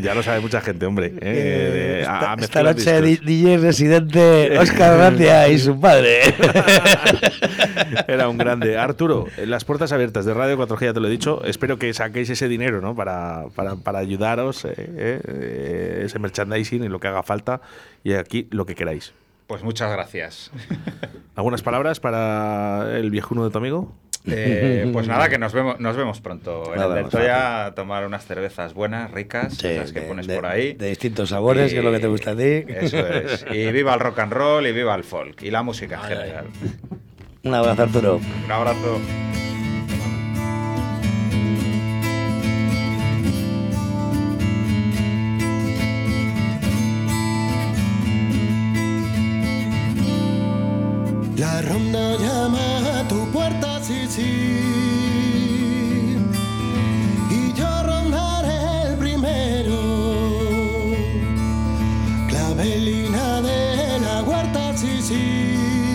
Ya 0.00 0.14
lo 0.14 0.22
sabe 0.22 0.40
mucha 0.40 0.60
gente, 0.60 0.86
hombre. 0.86 1.06
eh, 1.06 1.20
Eh, 1.20 1.70
de- 2.00 2.06
a- 2.06 2.32
a 2.32 2.36
esta, 2.40 2.62
noche 2.62 3.00
DJ 3.00 3.58
residente 3.58 4.58
Oscar 4.58 4.96
Gracia 4.96 5.48
y 5.48 5.58
su 5.58 5.78
padre. 5.80 6.20
Era 8.08 8.28
un 8.28 8.38
grande. 8.38 8.76
Arturo, 8.78 9.26
las 9.46 9.64
puertas 9.64 9.92
abiertas 9.92 10.24
de 10.24 10.34
Radio 10.34 10.56
4G, 10.58 10.80
ya 10.86 10.92
te 10.94 11.00
lo 11.00 11.08
he 11.08 11.10
dicho. 11.10 11.42
Espero 11.44 11.78
que 11.78 11.92
saquéis 11.94 12.30
ese 12.30 12.48
dinero 12.48 12.80
¿no? 12.80 12.94
para, 12.94 13.44
para, 13.54 13.76
para 13.76 13.98
ayudaros, 13.98 14.64
eh, 14.64 14.72
eh, 14.76 15.20
eh, 15.26 16.02
ese 16.04 16.18
merchandising 16.18 16.84
y 16.84 16.88
lo 16.88 17.00
que 17.00 17.08
haga 17.08 17.22
falta. 17.22 17.60
Y 18.04 18.12
aquí 18.14 18.46
lo 18.50 18.66
que 18.66 18.74
queráis. 18.74 19.12
Pues 19.48 19.62
muchas 19.64 19.90
gracias. 19.90 20.50
¿Algunas 21.34 21.62
palabras 21.62 22.00
para 22.00 22.98
el 22.98 23.10
viejuno 23.10 23.44
de 23.44 23.50
tu 23.50 23.56
amigo? 23.58 23.92
Eh, 24.26 24.90
pues 24.92 25.08
nada, 25.08 25.30
que 25.30 25.38
nos 25.38 25.54
vemos, 25.54 25.80
nos 25.80 25.96
vemos 25.96 26.20
pronto 26.20 26.74
en 26.74 26.82
el 26.82 27.30
a 27.30 27.72
tomar 27.74 28.04
unas 28.04 28.26
cervezas 28.26 28.74
buenas, 28.74 29.10
ricas, 29.10 29.54
Sí, 29.54 29.68
esas 29.68 29.92
que 29.92 30.00
de- 30.02 30.06
pones 30.06 30.26
de- 30.26 30.34
por 30.36 30.44
ahí. 30.44 30.74
de 30.74 30.88
distintos 30.90 31.30
sabores, 31.30 31.72
que 31.72 31.78
es 31.78 31.84
lo 31.84 31.90
que 31.92 31.98
te 32.00 32.08
gusta 32.08 32.32
a 32.32 32.36
ti. 32.36 32.42
Eso 32.68 32.98
es. 32.98 33.46
Y 33.50 33.72
viva 33.72 33.94
el 33.94 34.00
rock 34.00 34.18
and 34.18 34.32
roll 34.34 34.66
y 34.66 34.72
viva 34.72 34.94
el 34.94 35.02
folk 35.04 35.40
y 35.42 35.50
la 35.50 35.62
música 35.62 35.94
en 35.96 36.02
general. 36.02 36.46
Un 37.44 37.54
abrazo, 37.54 37.82
Arturo. 37.84 38.20
Un 38.44 38.52
abrazo. 38.52 38.98
La 51.38 51.62
ronda 51.62 52.16
llama 52.16 52.98
a 52.98 53.06
tu 53.06 53.24
puerta, 53.30 53.80
sí, 53.80 54.08
sí. 54.08 54.58
Y 57.30 57.52
yo 57.52 57.82
rondaré 57.84 58.88
el 58.88 58.98
primero. 58.98 59.78
Clavelina 62.26 63.40
de 63.40 64.00
la 64.00 64.22
huerta, 64.24 64.76
sí, 64.76 65.00
sí. 65.00 65.87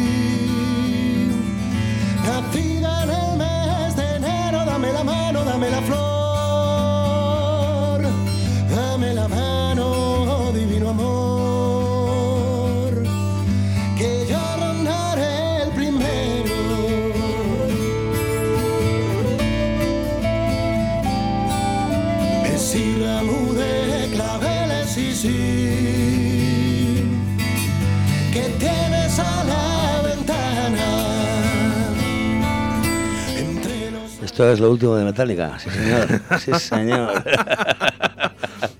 Esto 34.33 34.51
es 34.51 34.59
lo 34.59 34.71
último 34.71 34.95
de 34.95 35.03
Metallica. 35.05 35.59
Sí, 35.59 35.69
señor. 35.69 36.07
Sí, 36.39 36.53
señor. 36.59 37.23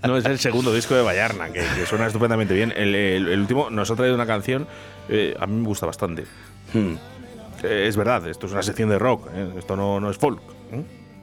No, 0.03 0.17
es 0.17 0.25
el 0.25 0.39
segundo 0.39 0.73
disco 0.73 0.95
de 0.95 1.03
Bayarna, 1.03 1.49
que, 1.49 1.59
que 1.75 1.85
suena 1.85 2.07
estupendamente 2.07 2.55
bien. 2.55 2.73
El, 2.75 2.95
el- 2.95 3.27
el 3.27 3.39
último 3.39 3.69
nos 3.69 3.91
ha 3.91 3.95
traído 3.95 4.15
una 4.15 4.25
canción, 4.25 4.65
eh, 5.09 5.35
a 5.39 5.45
mí 5.45 5.53
me 5.61 5.67
gusta 5.67 5.85
bastante. 5.85 6.23
Hmm. 6.73 6.95
Eh, 7.63 7.85
es 7.87 7.95
verdad, 7.95 8.27
esto 8.27 8.47
es 8.47 8.51
una 8.53 8.63
sección 8.63 8.89
de 8.89 8.97
rock, 8.97 9.27
eh, 9.31 9.51
esto 9.59 9.75
no, 9.75 9.99
no 9.99 10.09
es 10.09 10.17
folk. 10.17 10.41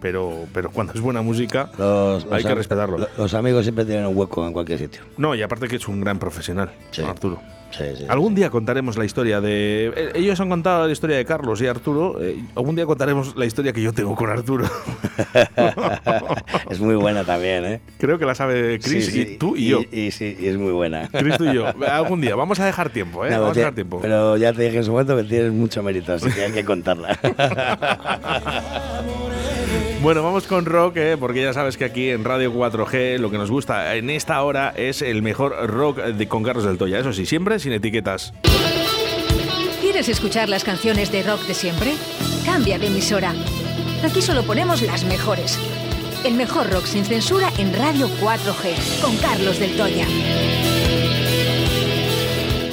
Pero, 0.00 0.46
pero 0.54 0.70
cuando 0.70 0.92
es 0.94 1.00
buena 1.00 1.22
música, 1.22 1.68
Los, 1.76 2.24
hay 2.26 2.30
los 2.30 2.44
que 2.44 2.54
respetarlo. 2.54 2.98
lo- 2.98 3.08
Los 3.18 3.34
amigos 3.34 3.64
siempre 3.64 3.84
tienen 3.84 4.06
un 4.06 4.16
hueco 4.16 4.46
en 4.46 4.52
cualquier 4.52 4.78
sitio. 4.78 5.02
No, 5.18 5.34
y 5.34 5.42
aparte 5.42 5.66
que 5.66 5.74
es 5.76 5.88
un 5.88 6.00
gran 6.00 6.20
profesional, 6.20 6.70
Sí. 6.92 7.02
Arturo. 7.02 7.42
Sí, 7.70 7.84
sí. 7.98 8.04
Algún 8.08 8.34
día 8.34 8.50
contaremos 8.50 8.96
la 8.98 9.04
historia 9.04 9.40
de. 9.40 9.92
eh, 9.96 10.10
Ellos 10.14 10.40
han 10.40 10.48
contado 10.48 10.86
la 10.86 10.92
historia 10.92 11.16
de 11.16 11.24
Carlos 11.24 11.60
y 11.62 11.66
Arturo. 11.66 12.16
eh, 12.20 12.36
algún 12.56 12.74
día 12.76 12.86
contaremos 12.86 13.36
la 13.36 13.46
historia 13.46 13.72
que 13.72 13.82
yo 13.82 13.92
tengo 13.92 14.14
con 14.16 14.30
Arturo. 14.30 14.64
es 16.70 16.80
muy 16.80 16.94
buena 16.96 17.24
también, 17.24 17.64
¿eh? 17.64 17.80
Creo 17.98 18.18
que 18.18 18.24
la 18.24 18.34
sabe 18.34 18.78
Chris 18.82 19.06
Sí, 19.06 19.20
y 19.20 19.36
tú 19.36 19.56
y, 19.56 19.68
yo. 19.68 19.80
Y, 19.92 20.10
sí, 20.10 20.36
y 20.40 20.46
es 20.48 20.56
muy 20.56 20.72
buena. 20.72 21.08
Chris, 21.12 21.36
tú 21.38 21.44
y 21.44 21.54
yo. 21.54 21.66
Algún 21.90 22.20
día. 22.20 22.34
Vamos 22.34 22.58
a 22.60 22.66
dejar 22.66 22.90
tiempo, 22.90 23.24
¿eh? 23.24 23.30
No, 23.30 23.36
Vamos 23.40 23.50
a 23.50 23.54
te- 23.54 23.60
dejar 23.60 23.74
tiempo. 23.74 23.98
Pero 24.02 24.36
ya 24.36 24.52
te 24.52 24.62
dije 24.64 24.78
en 24.78 24.84
su 24.84 24.90
momento 24.92 25.16
que 25.16 25.24
tienes 25.24 25.52
mucho 25.52 25.82
mérito, 25.82 26.12
así 26.12 26.28
que 26.30 26.44
hay 26.46 26.52
que 26.52 26.64
contarla. 26.64 27.18
Bueno, 30.02 30.22
vamos 30.22 30.46
con 30.46 30.64
rock, 30.64 30.96
¿eh? 30.96 31.16
porque 31.20 31.42
ya 31.42 31.52
sabes 31.52 31.76
que 31.76 31.84
aquí 31.84 32.08
en 32.08 32.24
Radio 32.24 32.50
4G 32.54 33.18
lo 33.18 33.30
que 33.30 33.36
nos 33.36 33.50
gusta 33.50 33.94
en 33.96 34.08
esta 34.08 34.42
hora 34.42 34.72
es 34.74 35.02
el 35.02 35.20
mejor 35.20 35.54
rock 35.70 35.98
de, 35.98 36.26
con 36.26 36.42
Carlos 36.42 36.64
del 36.64 36.78
Toya. 36.78 36.98
Eso 37.00 37.12
sí, 37.12 37.26
siempre 37.26 37.58
sin 37.60 37.72
etiquetas. 37.72 38.32
¿Quieres 39.80 40.08
escuchar 40.08 40.48
las 40.48 40.64
canciones 40.64 41.10
de 41.12 41.22
rock 41.22 41.42
de 41.46 41.54
siempre? 41.54 41.92
Cambia 42.44 42.78
de 42.78 42.86
emisora. 42.88 43.34
Aquí 44.04 44.22
solo 44.22 44.42
ponemos 44.44 44.82
las 44.82 45.04
mejores. 45.04 45.58
El 46.24 46.34
mejor 46.34 46.70
rock 46.70 46.84
sin 46.84 47.04
censura 47.04 47.50
en 47.58 47.72
Radio 47.74 48.08
4G, 48.20 49.00
con 49.02 49.16
Carlos 49.18 49.58
del 49.58 49.76
Toya. 49.76 50.06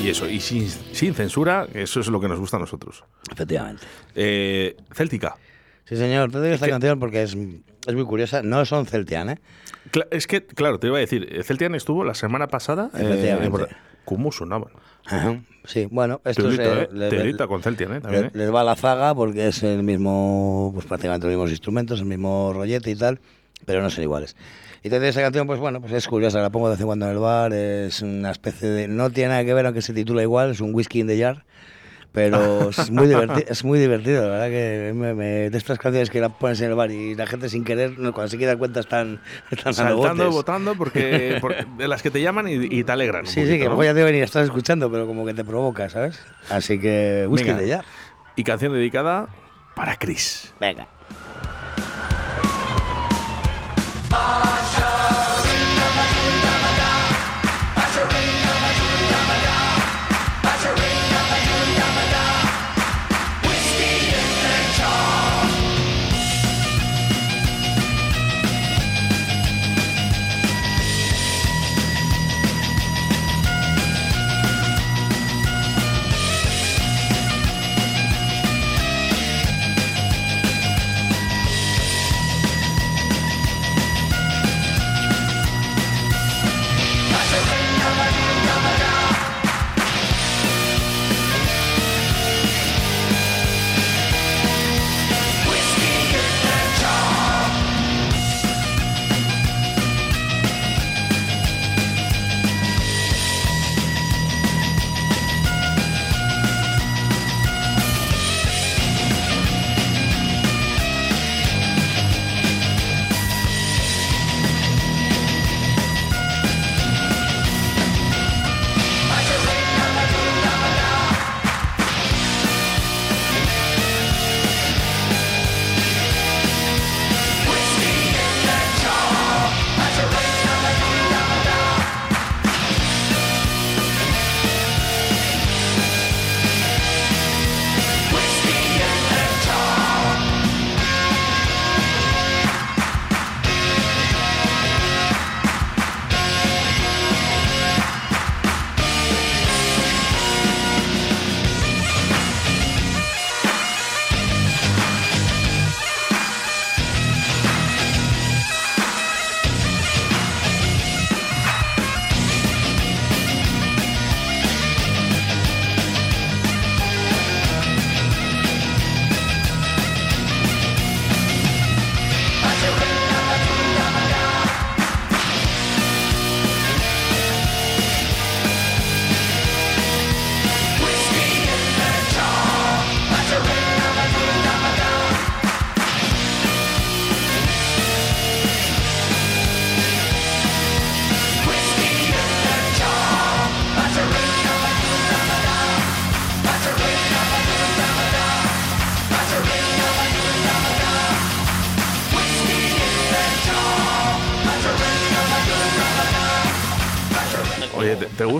Y 0.04 0.10
eso, 0.10 0.30
y 0.30 0.40
sin, 0.40 0.70
sin 0.70 1.14
censura, 1.14 1.68
eso 1.74 2.00
es 2.00 2.08
lo 2.08 2.20
que 2.22 2.28
nos 2.30 2.40
gusta 2.40 2.58
a 2.58 2.60
nosotros. 2.62 3.04
Efectivamente. 3.32 3.86
Eh, 4.16 4.76
Céltica. 4.94 5.36
Sí, 5.86 5.96
señor, 5.98 6.32
te 6.32 6.38
doy 6.38 6.52
esta 6.52 6.66
¿Qué? 6.66 6.72
canción 6.72 7.00
porque 7.00 7.24
es, 7.24 7.36
es 7.86 7.94
muy 7.96 8.06
curiosa. 8.06 8.42
No 8.42 8.66
son 8.66 8.86
Celtian, 8.86 9.30
¿eh? 9.32 9.40
Es 10.12 10.28
que, 10.28 10.46
claro, 10.46 10.80
te 10.80 10.88
iba 10.88 10.98
a 10.98 11.00
decir, 11.02 11.42
Celtian 11.44 11.76
estuvo 11.76 12.04
la 12.04 12.14
semana 12.14 12.48
pasada. 12.48 12.90
eh, 12.94 13.02
Efectivamente. 13.04 13.50
por- 13.50 13.70
¿Cómo 14.08 14.32
sonaban? 14.32 14.70
Ajá. 15.06 15.36
Sí, 15.66 15.86
bueno, 15.92 16.22
esto 16.24 16.50
es, 16.50 16.58
¿eh? 16.60 16.88
le- 16.94 17.10
Telita 17.10 17.44
le- 17.44 17.48
con 17.50 17.62
Celtian, 17.62 17.94
¿eh? 17.96 18.00
También, 18.00 18.22
le- 18.24 18.28
¿eh? 18.30 18.32
les 18.46 18.54
va 18.56 18.64
la 18.64 18.78
zaga 18.78 19.14
porque 19.14 19.50
es 19.50 19.64
el 19.64 19.84
mismo, 19.84 20.72
pues 20.74 20.86
prácticamente 20.86 21.28
los 21.28 21.34
mismos 21.36 21.50
instrumentos, 21.52 22.00
el 22.00 22.06
mismo 22.06 22.54
rollete 22.54 22.90
y 22.90 22.96
tal, 22.96 23.20
pero 23.66 23.82
no 23.82 23.90
son 23.90 24.04
iguales. 24.06 24.38
Y 24.82 24.88
entonces 24.88 25.10
esa 25.10 25.22
canción, 25.24 25.46
pues 25.46 25.60
bueno, 25.60 25.82
pues 25.82 25.92
es 25.92 26.08
curiosa, 26.08 26.40
la 26.40 26.50
pongo 26.52 26.68
de 26.70 26.76
vez 26.76 26.80
en 26.80 26.86
cuando 26.86 27.06
en 27.08 27.12
el 27.12 27.18
bar, 27.20 27.52
es 27.52 28.02
una 28.02 28.32
especie 28.32 28.70
de... 28.70 28.88
No 28.88 29.10
tiene 29.10 29.30
nada 29.32 29.44
que 29.44 29.54
ver, 29.54 29.66
aunque 29.66 29.82
se 29.82 29.94
titula 29.94 30.22
igual, 30.22 30.52
es 30.52 30.62
un 30.62 30.74
whisky 30.74 31.02
in 31.02 31.08
the 31.08 31.20
jar, 31.20 31.44
pero 32.12 32.70
es 32.70 32.90
muy 32.90 33.08
divertido, 33.08 33.44
es 33.48 33.64
muy 33.64 33.80
divertido, 33.80 34.24
la 34.24 34.30
verdad 34.30 34.48
que 34.50 34.92
me- 34.96 35.14
me- 35.14 35.50
de 35.50 35.58
estas 35.58 35.78
canciones 35.78 36.10
que 36.10 36.20
la 36.20 36.30
pones 36.30 36.60
en 36.62 36.70
el 36.70 36.76
bar 36.76 36.92
y 36.92 37.16
la 37.16 37.28
gente 37.28 37.50
sin 37.50 37.64
querer, 37.64 37.98
no, 38.00 38.14
cuando 38.14 38.30
se 38.30 38.38
quiere 38.38 38.52
dar 38.52 38.58
cuenta 38.58 38.80
están, 38.80 39.22
están 39.52 39.74
Saltando, 39.74 40.32
votando, 40.32 40.76
porque, 40.76 41.38
porque 41.42 41.66
de 41.78 41.88
las 41.88 42.02
que 42.02 42.10
te 42.12 42.22
llaman 42.22 42.48
y, 42.48 42.54
y 42.54 42.84
te 42.84 42.92
alegran. 42.92 43.26
Sí, 43.26 43.46
sí, 43.46 43.58
que 43.60 43.66
¿no? 43.66 43.84
ya 43.84 43.94
te 43.94 44.04
venir, 44.04 44.24
estás 44.24 44.46
escuchando, 44.46 44.92
pero 44.92 45.06
como 45.06 45.26
que 45.26 45.34
te 45.34 45.44
provoca, 45.44 45.90
¿sabes? 45.90 46.20
Así 46.50 46.80
que 46.80 47.28
de 47.28 47.68
ya. 47.68 47.84
Y 48.36 48.44
canción 48.44 48.74
dedicada 48.74 49.28
para 49.76 49.96
Chris. 49.98 50.54
Venga. 50.60 50.88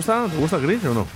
Gusta? 0.08 0.26
¿Te 0.34 0.40
gusta 0.40 0.58
Chris 0.58 0.84
o 0.84 0.94
no? 0.94 1.06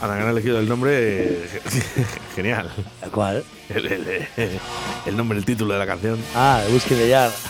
Ana 0.00 0.16
han 0.22 0.28
elegido 0.30 0.58
el 0.58 0.68
nombre 0.68 1.48
genial. 2.36 2.70
¿Cuál? 3.12 3.44
El, 3.68 3.86
el- 3.86 4.28
el 5.06 5.16
nombre, 5.16 5.38
el 5.38 5.44
título 5.44 5.72
de 5.74 5.78
la 5.80 5.86
canción. 5.86 6.18
Ah, 6.34 6.60
de 6.96 7.10
jar. 7.10 7.30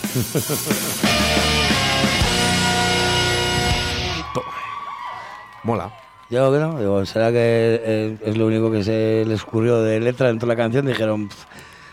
Mola. 5.63 5.91
Yo 6.29 6.51
que 6.51 6.59
no, 6.59 6.79
digo, 6.79 7.05
será 7.05 7.31
que 7.31 7.81
eh, 7.83 8.17
es 8.25 8.37
lo 8.37 8.47
único 8.47 8.71
que 8.71 8.83
se 8.83 9.23
les 9.25 9.43
ocurrió 9.43 9.81
de 9.81 9.99
letra 9.99 10.27
dentro 10.27 10.47
de 10.47 10.55
la 10.55 10.61
canción. 10.61 10.85
Dijeron, 10.85 11.29
"Pff, 11.29 11.45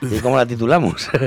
¿y 0.03 0.19
cómo 0.21 0.37
la 0.37 0.47
titulamos? 0.47 1.09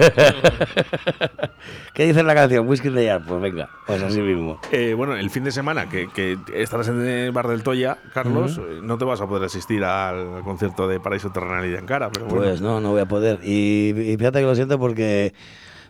¿Qué 1.93 2.07
dice 2.07 2.23
la 2.23 2.33
canción? 2.33 2.67
Whisky 2.67 2.89
de 2.89 3.07
jar. 3.07 3.23
Pues 3.25 3.41
venga, 3.41 3.69
pues 3.85 4.01
así 4.01 4.21
mismo. 4.21 4.59
Eh, 4.71 4.93
bueno, 4.95 5.15
el 5.15 5.29
fin 5.29 5.43
de 5.43 5.51
semana 5.51 5.89
que, 5.89 6.09
que 6.09 6.37
estarás 6.55 6.87
en 6.87 7.05
el 7.05 7.31
bar 7.31 7.47
del 7.47 7.63
Toya, 7.63 7.97
Carlos, 8.13 8.57
eh, 8.57 8.79
no 8.81 8.97
te 8.97 9.05
vas 9.05 9.21
a 9.21 9.27
poder 9.27 9.45
asistir 9.45 9.83
al 9.83 10.41
concierto 10.43 10.87
de 10.87 10.99
Paraíso 10.99 11.31
Terrenal 11.31 11.65
y 11.65 11.69
de 11.69 11.77
Ankara, 11.77 12.09
pero 12.11 12.25
bueno. 12.25 12.43
Pues 12.43 12.61
no, 12.61 12.79
no 12.79 12.91
voy 12.91 13.01
a 13.01 13.05
poder. 13.05 13.39
Y, 13.43 13.89
y 13.89 14.17
fíjate 14.17 14.39
que 14.39 14.45
lo 14.45 14.55
siento 14.55 14.79
porque 14.79 15.33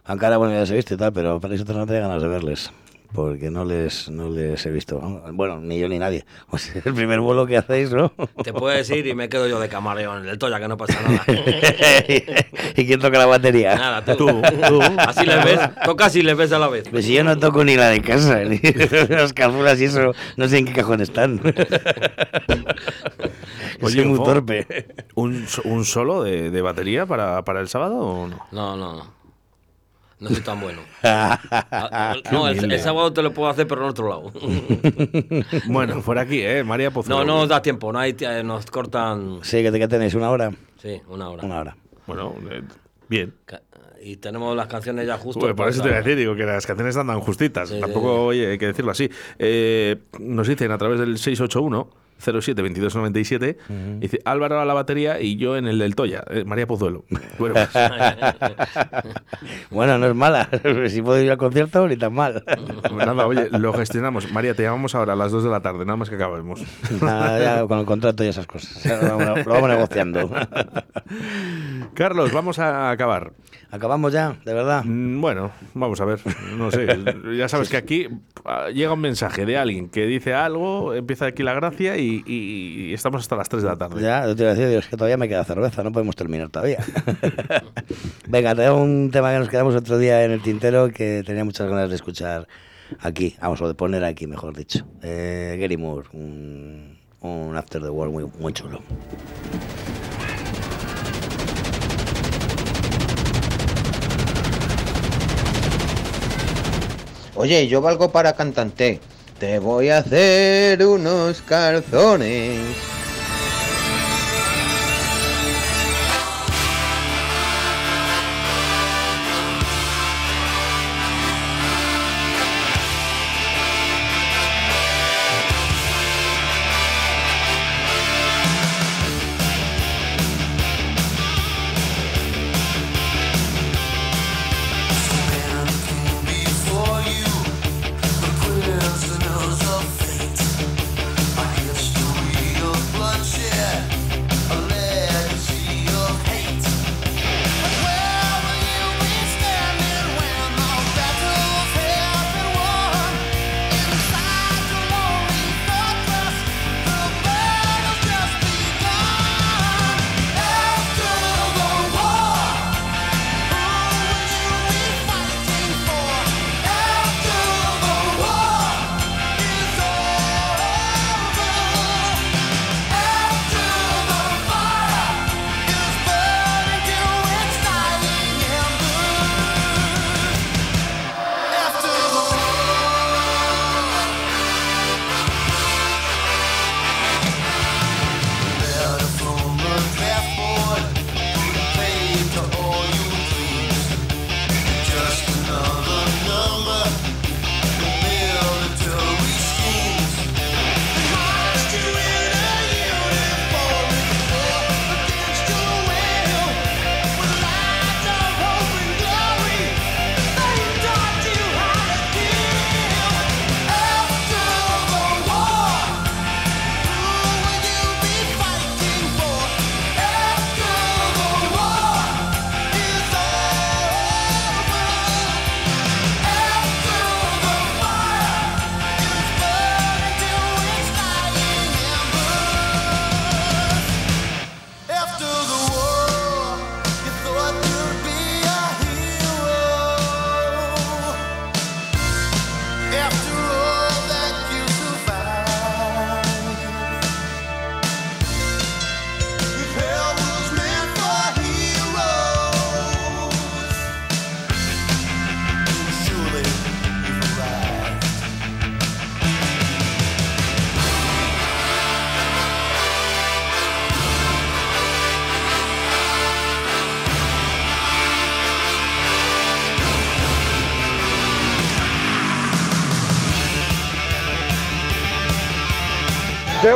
Ankara, 0.06 0.38
bueno, 0.38 0.54
ya 0.54 0.66
se 0.66 0.76
viste 0.76 0.96
y 0.96 0.98
tal, 0.98 1.14
pero 1.14 1.40
para 1.40 1.56
eso 1.56 1.64
no 1.74 1.86
tenía 1.86 2.02
ganas 2.02 2.22
de 2.22 2.28
verles. 2.28 2.72
Porque 3.14 3.52
no 3.52 3.64
les, 3.64 4.10
no 4.10 4.28
les 4.30 4.66
he 4.66 4.72
visto. 4.72 5.00
Bueno, 5.34 5.60
ni 5.60 5.80
yo 5.80 5.88
ni 5.88 6.00
nadie. 6.00 6.26
Pues 6.50 6.76
es 6.76 6.86
el 6.86 6.94
primer 6.94 7.20
vuelo 7.20 7.46
que 7.46 7.58
hacéis, 7.58 7.92
¿no? 7.92 8.10
Te 8.44 8.54
puedes 8.54 8.90
ir 8.90 9.06
y 9.08 9.14
me 9.16 9.30
quedo 9.30 9.48
yo 9.48 9.60
de 9.60 9.70
camaleón 9.70 10.24
en 10.24 10.30
el 10.30 10.38
Toya, 10.38 10.60
que 10.60 10.68
no 10.68 10.78
pasa 10.78 11.00
nada. 11.02 11.24
¿Y 12.76 12.86
quién 12.86 13.00
toca 13.00 13.18
la 13.20 13.26
batería? 13.26 13.76
Nada, 13.76 14.04
tú. 14.16 14.42
Así 14.98 15.26
les 15.26 15.46
ves, 15.46 15.60
tocas 15.86 16.16
y 16.16 16.22
les 16.24 16.36
ves 16.36 16.52
a 16.52 16.60
la 16.60 16.68
vez. 16.68 16.88
Pues 16.90 17.06
si 17.06 17.14
yo 17.14 17.24
no 17.24 17.38
toco 17.38 17.64
ni 17.64 17.76
la 17.76 17.90
de 17.90 18.02
casa, 18.02 18.40
ni 18.44 18.60
las 19.10 19.34
cápsulas 19.34 19.80
y 19.82 19.86
eso, 19.86 20.12
no 20.38 20.48
sé 20.48 20.58
en 20.60 20.66
qué 20.66 20.74
cajón 20.74 21.02
están. 21.02 21.40
Soy 23.82 24.06
muy 24.06 24.18
Fo, 24.18 24.24
torpe. 24.24 24.88
¿Un, 25.16 25.48
so- 25.48 25.62
un 25.66 25.86
solo 25.86 26.24
de, 26.24 26.50
de 26.52 26.62
batería 26.62 27.06
para, 27.06 27.44
para 27.44 27.60
el 27.60 27.68
sábado 27.68 27.98
o 27.98 28.28
no? 28.28 28.40
No, 28.52 28.78
no, 28.78 28.96
no. 28.96 29.13
No 30.24 30.30
soy 30.30 30.42
tan 30.42 30.60
bueno. 30.62 30.82
Ah, 31.04 32.16
No, 32.32 32.48
el, 32.48 32.72
el 32.72 32.80
sábado 32.80 33.12
te 33.12 33.22
lo 33.22 33.34
puedo 33.34 33.50
hacer, 33.50 33.68
pero 33.68 33.82
en 33.84 33.90
otro 33.90 34.08
lado. 34.08 34.32
Bueno, 35.68 36.02
fuera 36.02 36.22
aquí, 36.22 36.40
¿eh? 36.42 36.64
María 36.64 36.92
Pozuelo. 36.92 37.20
No, 37.20 37.26
no 37.26 37.40
nos 37.42 37.50
da 37.50 37.62
tiempo, 37.62 37.92
no 37.92 38.00
hay, 38.00 38.16
eh, 38.20 38.42
nos 38.44 38.66
cortan. 38.68 39.40
Sí, 39.44 39.62
que 39.62 39.72
te 39.72 39.80
que 39.80 39.88
tenéis 39.90 40.14
una 40.16 40.30
hora. 40.30 40.52
Sí, 40.82 41.02
una 41.10 41.30
hora. 41.30 41.44
Una 41.44 41.60
hora. 41.60 41.78
Bueno, 42.08 42.36
eh, 42.50 42.62
bien. 43.10 43.34
Y 44.02 44.16
tenemos 44.18 44.56
las 44.56 44.68
canciones 44.68 45.06
ya 45.08 45.18
justo. 45.18 45.40
Pues 45.42 45.54
por 45.54 45.68
eso 45.68 45.82
te 45.82 45.90
voy 45.90 45.98
a 45.98 46.02
decir, 46.02 46.16
digo 46.18 46.36
que 46.36 46.46
las 46.46 46.66
canciones 46.66 46.96
andan 46.96 47.20
justitas. 47.20 47.70
Sí, 47.70 47.80
Tampoco, 47.82 48.26
oye, 48.26 48.52
hay 48.52 48.58
que 48.58 48.68
decirlo 48.68 48.92
así. 48.92 49.10
Eh, 49.40 49.98
nos 50.20 50.48
dicen 50.48 50.72
a 50.72 50.78
través 50.78 51.00
del 51.00 51.18
681 51.18 51.90
07 52.24 52.62
22 52.62 52.96
97. 52.96 53.58
Dice 54.00 54.20
Álvaro 54.26 54.60
a 54.60 54.66
la 54.66 54.74
batería 54.74 55.22
y 55.22 55.36
yo 55.38 55.58
en 55.58 55.68
el 55.68 55.80
del 55.80 55.96
Toya, 55.96 56.24
eh, 56.30 56.44
María 56.46 56.68
Pozuelo. 56.68 57.06
Bueno, 57.40 57.56
pues, 57.56 57.70
bueno, 59.72 59.98
no 59.98 60.06
es 60.08 60.16
mala. 60.16 60.48
si 60.88 61.02
puedo 61.02 61.22
ir 61.22 61.32
al 61.32 61.38
concierto, 61.38 61.88
ni 61.88 61.98
tan 61.98 62.14
mal. 62.14 62.44
nada, 62.96 63.26
oye, 63.28 63.50
lo 63.50 63.74
gestionamos. 63.74 64.32
María, 64.32 64.54
te 64.54 64.64
llamamos 64.64 64.94
ahora 64.96 65.14
a 65.14 65.16
las 65.16 65.32
2 65.32 65.44
de 65.44 65.50
la 65.50 65.62
tarde, 65.62 65.84
nada 65.86 65.98
más 65.98 66.10
que 66.10 66.16
acabemos. 66.16 66.62
Nada, 67.02 67.40
ya 67.40 67.68
con 67.68 67.80
el 67.80 67.86
contrato 67.86 68.24
y 68.24 68.28
esas 68.28 68.46
cosas. 68.46 68.86
Lo 68.86 69.18
vamos, 69.18 69.46
lo 69.46 69.54
vamos 69.54 69.70
negociando. 69.70 70.30
Carlos, 71.94 72.32
vamos 72.32 72.60
a 72.60 72.92
acabar. 72.92 73.34
¿Acabamos 73.74 74.14
ya? 74.14 74.36
¿De 74.46 74.54
verdad? 74.54 74.84
Mm, 74.86 75.20
Bueno, 75.20 75.52
vamos 75.74 76.00
a 76.00 76.06
ver. 76.06 76.20
No 76.56 76.70
sé. 76.70 76.88
Ya 77.36 77.48
sabes 77.48 77.70
que 77.70 77.78
aquí 77.78 78.08
ah, 78.46 78.70
llega 78.70 78.94
un 78.94 79.02
mensaje 79.02 79.48
de 79.48 79.58
alguien 79.58 79.90
que 79.90 80.06
dice 80.06 80.36
algo, 80.36 80.94
empieza 80.94 81.26
aquí 81.26 81.42
la 81.42 81.56
gracia 81.56 81.98
y, 81.98 82.13
y 82.26 82.94
estamos 82.94 83.22
hasta 83.22 83.36
las 83.36 83.50
3 83.50 83.64
de 83.64 83.70
la 83.70 83.76
tarde. 83.76 84.02
Ya, 84.02 84.28
yo 84.28 84.36
te 84.36 84.44
iba 84.44 84.52
a 84.52 84.56
decir, 84.56 84.70
Dios, 84.70 84.88
que 84.88 84.98
todavía 84.98 85.18
me 85.18 85.28
queda 85.28 85.44
cerveza, 85.44 85.84
no 85.84 85.92
podemos 85.92 86.16
terminar 86.16 86.50
todavía. 86.50 86.84
Venga, 88.28 88.54
tengo 88.54 88.82
un 88.82 89.10
tema 89.12 89.32
que 89.32 89.40
nos 89.40 89.50
quedamos 89.50 89.76
otro 89.76 89.98
día 89.98 90.24
en 90.24 90.32
el 90.32 90.42
tintero 90.42 90.90
que 90.90 91.24
tenía 91.26 91.44
muchas 91.44 91.70
ganas 91.70 91.90
de 91.90 91.96
escuchar 91.96 92.48
aquí, 93.00 93.36
vamos, 93.42 93.62
o 93.62 93.68
de 93.68 93.74
poner 93.74 94.04
aquí, 94.04 94.28
mejor 94.28 94.56
dicho. 94.56 94.86
Eh, 95.02 95.58
Gary 95.60 95.78
Moore, 95.78 96.08
un, 96.14 96.98
un 97.22 97.56
After 97.56 97.82
the 97.82 97.90
War 97.90 98.10
muy, 98.10 98.26
muy 98.40 98.54
chulo. 98.54 98.82
Oye, 107.36 107.68
yo 107.68 107.82
valgo 107.82 108.12
para 108.12 108.34
cantante. 108.34 109.00
Te 109.40 109.60
voy 109.60 109.90
a 109.90 109.98
hacer 109.98 110.86
unos 110.86 111.42
calzones. 111.42 113.03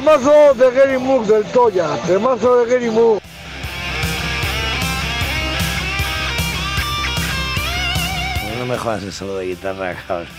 Temazo 0.08 0.54
de 0.54 0.72
Gary 0.72 0.98
Moore 0.98 1.28
del 1.28 1.44
Toya, 1.52 1.98
temazo 2.08 2.64
de 2.64 2.72
Gary 2.72 2.90
Moore. 2.90 3.20
No 8.58 8.66
me 8.66 8.78
jodas 8.78 9.04
el 9.04 9.12
solo 9.12 9.36
de 9.36 9.48
guitarra, 9.48 9.98
cabrón. 10.08 10.30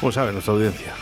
¿Cómo 0.00 0.10
sabe 0.10 0.32
nuestra 0.32 0.54
audiencia? 0.54 0.94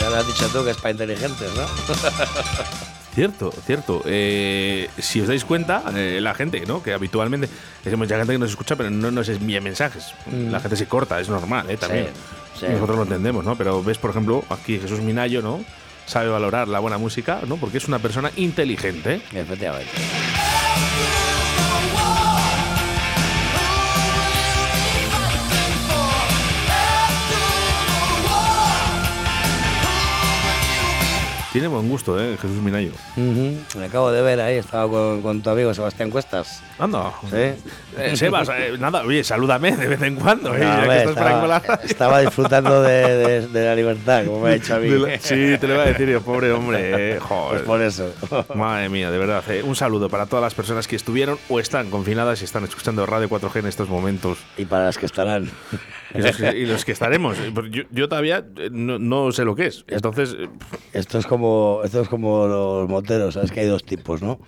Ya 0.00 0.10
lo 0.10 0.16
has 0.16 0.26
dicho 0.26 0.48
tú 0.48 0.64
que 0.64 0.70
es 0.72 0.76
para 0.78 0.90
inteligentes, 0.90 1.48
¿no? 1.54 1.62
Cierto, 3.14 3.52
cierto. 3.66 4.02
Eh, 4.06 4.88
si 4.98 5.20
os 5.20 5.28
dais 5.28 5.44
cuenta, 5.44 5.84
eh, 5.94 6.18
la 6.22 6.34
gente, 6.34 6.64
¿no? 6.66 6.82
Que 6.82 6.94
habitualmente 6.94 7.48
hay 7.84 7.96
mucha 7.96 8.16
gente 8.16 8.32
que 8.32 8.38
nos 8.38 8.50
escucha, 8.50 8.74
pero 8.74 8.88
no 8.88 9.10
nos 9.10 9.28
envía 9.28 9.60
mensajes. 9.60 10.14
Mm. 10.26 10.50
La 10.50 10.60
gente 10.60 10.76
se 10.76 10.86
corta, 10.86 11.20
es 11.20 11.28
normal, 11.28 11.70
¿eh? 11.70 11.76
También. 11.76 12.08
Sí, 12.54 12.66
sí. 12.66 12.72
Nosotros 12.72 12.96
lo 12.96 13.02
entendemos, 13.02 13.44
¿no? 13.44 13.54
Pero 13.56 13.82
ves, 13.82 13.98
por 13.98 14.10
ejemplo, 14.10 14.44
aquí 14.48 14.78
Jesús 14.78 15.00
Minayo, 15.00 15.42
¿no? 15.42 15.62
Sabe 16.06 16.30
valorar 16.30 16.68
la 16.68 16.78
buena 16.78 16.96
música, 16.96 17.40
¿no? 17.46 17.56
Porque 17.58 17.78
es 17.78 17.86
una 17.86 17.98
persona 17.98 18.30
inteligente. 18.36 19.20
Efectivamente. 19.32 19.90
Tiene 31.52 31.68
buen 31.68 31.86
gusto, 31.86 32.18
¿eh? 32.18 32.38
Jesús 32.40 32.56
Minayo. 32.62 32.92
Me 33.16 33.84
acabo 33.84 34.10
de 34.10 34.22
ver 34.22 34.40
ahí, 34.40 34.56
estaba 34.56 34.88
con, 34.90 35.20
con 35.20 35.42
tu 35.42 35.50
amigo 35.50 35.74
Sebastián 35.74 36.08
Cuestas. 36.10 36.62
Anda. 36.78 37.12
Sí. 37.28 37.36
Eh, 37.98 38.16
Sebas, 38.16 38.48
eh, 38.48 38.76
nada, 38.78 39.02
oye, 39.02 39.22
salúdame 39.22 39.76
de 39.76 39.86
vez 39.86 40.00
en 40.00 40.16
cuando. 40.16 40.54
eh, 40.56 40.60
que 40.60 40.96
estás 41.10 41.84
estaba, 41.84 42.20
disfrutando 42.20 42.82
de, 42.82 43.16
de- 43.16 43.46
de 43.48 43.64
la 43.66 43.74
libertad, 43.74 44.24
como 44.24 44.40
me 44.40 44.50
ha 44.50 44.52
dicho 44.54 44.74
a 44.74 44.78
mí. 44.78 44.88
La- 44.88 45.18
Sí, 45.18 45.58
te 45.58 45.66
lo 45.68 45.74
iba 45.74 45.82
a 45.82 45.86
decir 45.86 46.08
yo, 46.08 46.22
pobre 46.22 46.52
hombre. 46.52 47.16
eh, 47.16 47.18
joder. 47.20 47.50
Pues 47.50 47.62
por 47.62 47.82
eso. 47.82 48.14
Madre 48.54 48.88
mía, 48.88 49.10
de 49.10 49.18
verdad. 49.18 49.44
un 49.64 49.76
saludo 49.76 50.08
para 50.08 50.24
todas 50.24 50.42
las 50.42 50.54
personas 50.54 50.88
que 50.88 50.96
estuvieron 50.96 51.38
o 51.50 51.60
están 51.60 51.90
confinadas 51.90 52.40
y 52.40 52.44
están 52.46 52.64
escuchando 52.64 53.04
Radio 53.04 53.28
4G 53.28 53.56
en 53.60 53.66
estos 53.66 53.90
momentos. 53.90 54.38
Y 54.56 54.64
para 54.64 54.86
las 54.86 54.96
que 54.96 55.04
estarán. 55.04 55.50
Y 56.14 56.18
los 56.22 56.36
que, 56.36 56.58
y 56.58 56.66
los 56.66 56.84
que 56.84 56.92
estaremos. 56.92 57.36
Pues 57.54 57.70
Yo, 57.70 57.82
yo 57.90 58.08
todavía 58.08 58.44
eh, 58.56 58.68
no, 58.70 58.98
no 58.98 59.32
sé 59.32 59.44
lo 59.44 59.54
que 59.54 59.66
es. 59.66 59.84
Entonces, 59.88 60.36
eh, 60.38 60.48
Esto 60.92 61.18
es 61.18 61.26
como 61.26 61.80
esto 61.84 62.00
es 62.00 62.08
como 62.08 62.46
los 62.46 62.88
moteros, 62.88 63.34
sabes 63.34 63.50
que 63.52 63.60
hay 63.60 63.66
dos 63.66 63.84
tipos, 63.84 64.22
¿no? 64.22 64.38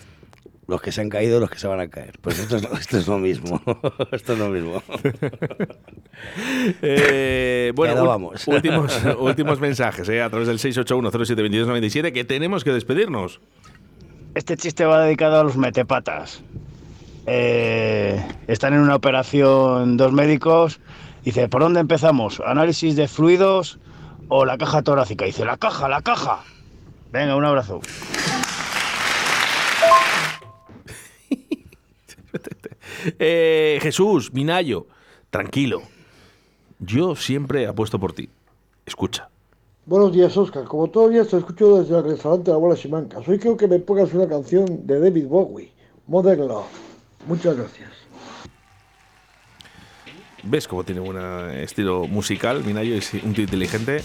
Los 0.67 0.81
que 0.81 0.93
se 0.93 1.03
han 1.03 1.11
caído 1.11 1.37
y 1.37 1.41
los 1.41 1.51
que 1.51 1.59
se 1.59 1.67
van 1.67 1.81
a 1.81 1.89
caer. 1.89 2.19
Pues 2.23 2.39
esto 2.39 2.57
es, 2.57 2.63
lo- 2.63 2.73
esto 2.77 2.97
es 2.99 3.07
lo 3.07 3.19
mismo. 3.19 3.61
esto 4.13 4.33
es 4.33 4.39
lo 4.39 4.49
mismo. 4.49 4.83
Eh, 6.83 7.73
bueno, 7.75 8.05
vamos. 8.07 8.47
últimos, 8.49 8.99
últimos 9.19 9.61
mensajes 9.61 10.09
eh, 10.09 10.23
a 10.23 10.31
través 10.31 10.49
del 10.49 10.59
681072297 10.59 12.13
que 12.13 12.25
tenemos 12.25 12.65
que 12.65 12.71
despedirnos. 12.73 13.41
Este 14.35 14.57
chiste 14.57 14.85
va 14.85 15.05
dedicado 15.05 15.41
a 15.41 15.45
los 15.45 15.57
metepatas. 15.57 16.43
Eh, 17.27 18.21
están 18.49 18.75
en 18.75 18.81
una 18.81 18.95
operación 18.97 19.97
dos 19.97 20.13
médicos. 20.13 20.81
Dice, 21.25 21.49
¿por 21.49 21.63
dónde 21.63 21.81
empezamos? 21.81 22.41
¿Análisis 22.45 22.97
de 22.97 23.09
fluidos 23.09 23.79
o 24.29 24.45
la 24.45 24.59
caja 24.59 24.83
torácica? 24.83 25.25
Dice, 25.25 25.45
la 25.45 25.57
caja, 25.57 25.89
la 25.89 26.03
caja. 26.03 26.45
Venga, 27.13 27.37
un 27.37 27.45
abrazo. 27.45 27.81
Eh, 33.19 33.79
Jesús, 33.83 34.33
Minayo, 34.33 34.87
tranquilo. 35.29 35.83
Yo 36.79 37.15
siempre 37.15 37.67
apuesto 37.67 37.99
por 37.99 38.15
ti. 38.15 38.31
Escucha. 38.87 39.29
Buenos 39.85 40.13
días, 40.13 40.35
Oscar. 40.39 40.65
Como 40.65 40.89
todavía 40.89 41.23
te 41.27 41.37
escucho 41.37 41.81
desde 41.81 41.99
el 41.99 42.05
restaurante 42.05 42.51
La 42.51 42.57
Bola 42.57 42.77
Simancas, 42.77 43.29
hoy 43.29 43.39
creo 43.39 43.59
que 43.59 43.69
me 43.69 43.79
pongas 43.79 44.15
una 44.15 44.27
canción 44.27 44.87
de 44.87 45.01
David 45.01 45.27
Bowie, 45.27 45.71
Modern 46.07 46.49
Love. 46.49 46.65
Muchas 47.27 47.59
gracias. 47.59 48.04
¿Ves 50.47 50.69
cómo 50.69 50.85
tiene 50.85 51.01
buen 51.01 51.17
estilo 51.59 52.07
musical? 52.07 52.63
Minayo 52.65 52.95
es 52.95 53.15
un 53.15 53.33
tío 53.33 53.45
inteligente. 53.45 54.03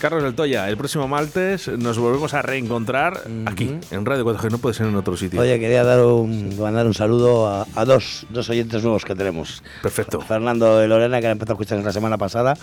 Carlos 0.00 0.22
del 0.22 0.34
Toya, 0.34 0.68
el 0.70 0.78
próximo 0.78 1.08
martes 1.08 1.68
nos 1.68 1.98
volvemos 1.98 2.32
a 2.32 2.40
reencontrar 2.40 3.20
aquí, 3.44 3.78
en 3.90 4.06
Radio 4.06 4.24
4G. 4.24 4.50
No 4.50 4.58
puede 4.58 4.74
ser 4.74 4.86
en 4.86 4.96
otro 4.96 5.14
sitio. 5.16 5.40
Oye, 5.40 5.60
quería 5.60 5.84
dar 5.84 6.02
un, 6.02 6.58
mandar 6.58 6.86
un 6.86 6.94
saludo 6.94 7.48
a, 7.48 7.66
a 7.74 7.84
dos, 7.84 8.26
dos 8.30 8.48
oyentes 8.48 8.82
nuevos 8.82 9.04
que 9.04 9.14
tenemos. 9.14 9.62
Perfecto. 9.82 10.20
Fernando 10.22 10.82
y 10.82 10.88
Lorena, 10.88 11.20
que 11.20 11.26
han 11.26 11.32
empezado 11.32 11.52
a 11.52 11.56
escuchar 11.56 11.84
la 11.84 11.92
semana 11.92 12.16
pasada, 12.16 12.56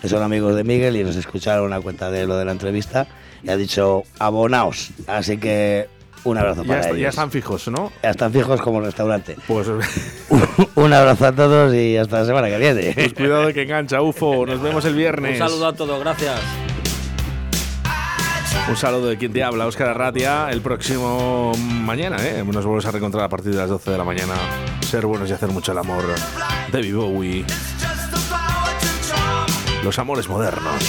que 0.00 0.08
son 0.08 0.22
amigos 0.22 0.54
de 0.54 0.62
Miguel 0.62 0.96
y 0.96 1.02
nos 1.02 1.16
escucharon 1.16 1.66
una 1.66 1.80
cuenta 1.80 2.10
de 2.12 2.26
lo 2.26 2.36
de 2.36 2.44
la 2.44 2.52
entrevista 2.52 3.08
y 3.42 3.48
ha 3.48 3.56
dicho 3.56 4.04
abonaos. 4.20 4.90
Así 5.08 5.38
que 5.38 5.88
un 6.24 6.38
abrazo 6.38 6.62
ya, 6.62 6.68
para 6.68 6.80
está- 6.80 6.90
ellos. 6.92 7.02
ya 7.02 7.08
están 7.10 7.30
fijos, 7.30 7.68
¿no? 7.68 7.92
Ya 8.02 8.10
están 8.10 8.32
fijos 8.32 8.60
como 8.60 8.78
el 8.80 8.86
restaurante. 8.86 9.36
Pues, 9.46 9.68
un 10.74 10.92
abrazo 10.92 11.26
a 11.26 11.32
todos 11.32 11.74
y 11.74 11.96
hasta 11.96 12.20
la 12.20 12.24
semana 12.26 12.48
que 12.48 12.58
viene. 12.58 12.92
pues 12.94 13.14
cuidado 13.14 13.46
de 13.46 13.54
que 13.54 13.62
engancha, 13.62 14.00
UFO. 14.02 14.46
Nos 14.46 14.60
vemos 14.60 14.84
el 14.84 14.94
viernes. 14.94 15.40
Un 15.40 15.48
saludo 15.48 15.66
a 15.68 15.72
todos, 15.74 16.00
gracias. 16.00 16.40
Un 18.66 18.76
saludo 18.76 19.08
de 19.08 19.18
quien 19.18 19.30
te 19.32 19.42
habla, 19.44 19.66
Óscar 19.66 19.88
Arratia. 19.88 20.48
El 20.50 20.62
próximo 20.62 21.52
mañana, 21.58 22.16
¿eh? 22.20 22.42
Nos 22.44 22.64
volvemos 22.64 22.86
a 22.86 22.90
reencontrar 22.92 23.24
a 23.24 23.28
partir 23.28 23.52
de 23.52 23.58
las 23.58 23.68
12 23.68 23.90
de 23.90 23.98
la 23.98 24.04
mañana. 24.04 24.32
Ser 24.80 25.04
buenos 25.04 25.28
y 25.28 25.32
hacer 25.34 25.50
mucho 25.50 25.72
el 25.72 25.78
amor. 25.78 26.02
David 26.72 26.96
Bowie. 26.96 27.44
Los 29.82 29.98
amores 29.98 30.28
modernos. 30.30 30.82